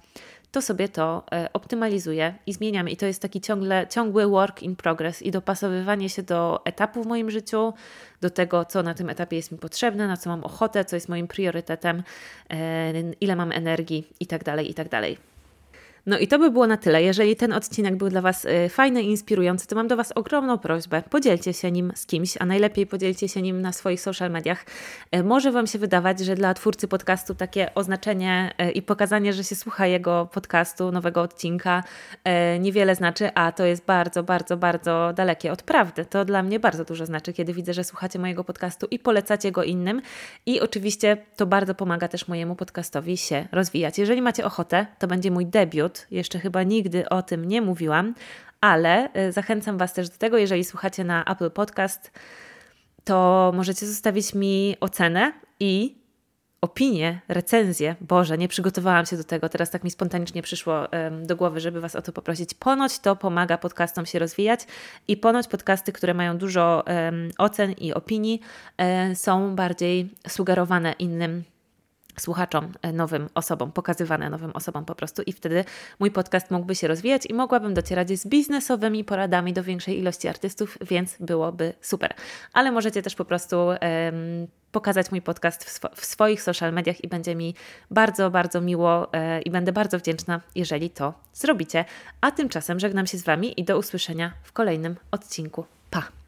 to 0.53 0.63
sobie 0.63 0.89
to 0.89 1.23
e, 1.33 1.49
optymalizuję 1.53 2.35
i 2.47 2.53
zmieniam. 2.53 2.89
I 2.89 2.97
to 2.97 3.07
jest 3.07 3.23
taki 3.23 3.41
ciągle, 3.41 3.87
ciągły 3.91 4.27
work 4.27 4.63
in 4.63 4.77
progress 4.77 5.23
i 5.23 5.31
dopasowywanie 5.31 6.09
się 6.09 6.23
do 6.23 6.61
etapu 6.65 7.03
w 7.03 7.07
moim 7.07 7.31
życiu, 7.31 7.73
do 8.21 8.31
tego, 8.31 8.65
co 8.65 8.83
na 8.83 8.95
tym 8.95 9.11
etapie 9.11 9.37
jest 9.37 9.53
mi 9.53 9.59
potrzebne, 9.59 10.09
na 10.09 10.17
co 10.17 10.31
mam 10.31 10.45
ochotę, 10.45 10.85
co 10.85 10.97
jest 10.97 11.09
moim 11.09 11.29
priorytetem, 11.29 12.03
ile 13.21 13.37
mam 13.37 13.53
energii 13.53 14.09
itd., 14.21 14.45
tak 14.45 14.67
itd. 14.67 15.17
No 16.07 16.19
i 16.19 16.29
to 16.29 16.39
by 16.39 16.51
było 16.51 16.67
na 16.67 16.77
tyle. 16.77 17.03
Jeżeli 17.03 17.37
ten 17.37 17.53
odcinek 17.53 17.97
był 17.97 18.09
dla 18.09 18.21
Was 18.21 18.45
y, 18.45 18.69
fajny 18.69 19.03
i 19.03 19.11
inspirujący, 19.11 19.67
to 19.67 19.77
mam 19.77 19.89
do 19.89 19.97
Was 19.97 20.13
ogromną 20.13 20.59
prośbę. 20.59 21.03
Podzielcie 21.11 21.53
się 21.53 21.73
nim 21.73 21.93
z 21.95 22.07
kimś, 22.07 22.37
a 22.41 22.47
najlepiej 22.47 22.87
podzielcie 22.87 23.29
się 23.29 23.43
nim 23.43 23.63
na 23.63 23.73
swoich 23.73 24.01
social 24.01 24.31
mediach. 24.31 24.65
Y, 25.17 25.25
może 25.25 25.53
Wam 25.53 25.67
się 25.67 25.79
wydawać, 25.79 26.21
że 26.21 26.35
dla 26.35 26.55
twórcy 26.55 26.89
podcastu 26.89 27.35
takie 27.35 27.75
oznaczenie 27.75 28.55
y, 28.63 28.71
i 28.71 28.83
pokazanie, 28.83 29.33
że 29.33 29.45
się 29.45 29.57
słucha 29.57 29.87
jego 29.87 30.29
podcastu, 30.33 30.93
nowego 30.93 31.23
odcinka 31.23 31.83
niewiele 32.61 32.95
znaczy, 32.95 33.31
a 33.35 33.53
to 33.53 33.65
jest 33.65 33.85
bardzo, 33.85 34.23
bardzo, 34.23 34.57
bardzo 34.57 35.13
dalekie 35.17 35.53
od 35.53 35.63
prawdy. 35.63 36.05
To 36.05 36.25
dla 36.25 36.43
mnie 36.43 36.61
bardzo 36.61 36.85
dużo 36.85 37.07
znaczy, 37.07 37.33
kiedy 37.33 37.53
widzę, 37.53 37.75
że 37.75 37.85
słuchacie 37.85 38.19
mojego 38.19 38.45
podcastu 38.45 38.87
i 38.91 38.99
polecacie 38.99 39.53
go 39.53 39.63
innym. 39.63 40.03
I 40.47 40.61
oczywiście 40.61 41.17
to 41.37 41.47
bardzo 41.47 41.75
pomaga 41.75 42.09
też 42.09 42.29
mojemu 42.29 42.57
podcastowi 42.57 43.17
się 43.17 43.49
rozwijać. 43.53 43.99
Jeżeli 43.99 44.23
macie 44.23 44.45
ochotę, 44.45 44.87
to 44.99 45.07
będzie 45.07 45.31
mój 45.31 45.47
debiut 45.47 45.94
jeszcze 46.11 46.39
chyba 46.39 46.63
nigdy 46.63 47.09
o 47.09 47.23
tym 47.23 47.45
nie 47.45 47.63
mówiłam, 47.63 48.15
ale 48.61 49.09
y, 49.29 49.33
zachęcam 49.33 49.79
Was 49.79 49.93
też 49.93 50.09
do 50.09 50.19
tego, 50.19 50.39
jeżeli 50.39 50.65
słuchacie 50.65 51.05
na 51.05 51.25
Apple 51.25 51.51
Podcast, 51.51 52.11
to 53.05 53.53
możecie 53.55 53.87
zostawić 53.87 54.35
mi 54.35 54.77
ocenę 54.81 55.33
i 55.61 56.05
opinię, 56.61 57.21
recenzję. 57.29 57.97
Boże, 58.01 58.39
nie 58.39 58.49
przygotowałam 58.49 59.07
się 59.07 59.17
do 59.17 59.25
tego, 59.25 59.49
teraz 59.49 59.71
tak 59.71 59.85
mi 59.85 59.91
spontanicznie 59.91 60.43
przyszło 60.43 60.89
do 61.23 61.37
głowy, 61.37 61.61
żeby 61.61 61.81
Was 61.81 61.97
o 61.97 62.03
to 62.03 62.13
poprosić. 62.13 62.55
Ponoć 62.55 62.99
to 62.99 63.17
pomaga 63.17 63.59
podcastom 63.59 64.07
się 64.07 64.19
rozwijać 64.19 64.61
i 65.09 65.17
ponoć 65.17 65.49
podcasty, 65.49 65.93
które 65.93 66.15
mają 66.15 66.39
dużo 66.39 66.85
ocen 67.39 67.73
i 67.73 67.95
opinii, 67.95 68.41
um, 68.79 69.17
są 69.17 69.57
bardziej 69.57 70.11
sugerowane 70.29 70.93
innym 70.93 71.45
słuchaczom, 72.19 72.73
e, 72.83 72.93
nowym 72.93 73.29
osobom, 73.35 73.73
pokazywane 73.73 74.31
nowym 74.31 74.51
osobom 74.51 74.85
po 74.85 74.95
prostu 74.95 75.23
i 75.23 75.33
wtedy 75.33 75.65
mój 76.01 76.11
podcast 76.11 76.51
mógłby 76.51 76.75
się 76.75 76.89
rozwijać 76.89 77.27
i 77.27 77.35
mogłabym 77.35 77.75
docierać 77.75 78.19
z 78.19 78.27
biznesowymi 78.27 79.05
poradami 79.05 79.53
do 79.53 79.63
większej 79.63 79.99
ilości 79.99 80.29
artystów, 80.29 80.79
więc 80.81 81.17
byłoby 81.21 81.73
super. 81.81 82.15
Ale 82.53 82.73
możecie 82.73 83.03
też 83.03 83.15
po 83.15 83.25
prostu 83.25 83.57
um, 83.67 83.77
pokazać 84.73 85.11
mój 85.11 85.23
podcast 85.23 85.65
w, 85.65 85.71
swo 85.71 85.89
w, 85.95 86.05
swoich 86.05 86.43
social 86.43 86.73
mediach 86.73 87.05
i 87.05 87.09
będzie 87.09 87.35
mi 87.35 87.55
bardzo, 87.91 88.31
bardzo 88.31 88.61
miło 88.61 89.13
e, 89.13 89.43
i 89.43 89.51
będę 89.51 89.73
bardzo 89.73 89.99
wdzięczna, 89.99 90.41
jeżeli 90.55 90.91
to 90.91 91.15
zrobicie. 91.35 91.85
A 92.21 92.31
tymczasem 92.31 92.81
żegnam 92.81 93.07
się 93.07 93.19
z 93.19 93.23
Wami 93.23 93.61
i 93.61 93.65
do 93.65 93.79
usłyszenia 93.79 94.33
w 94.43 94.53
kolejnym 94.53 94.97
odcinku. 95.11 95.65
Pa! 95.91 96.24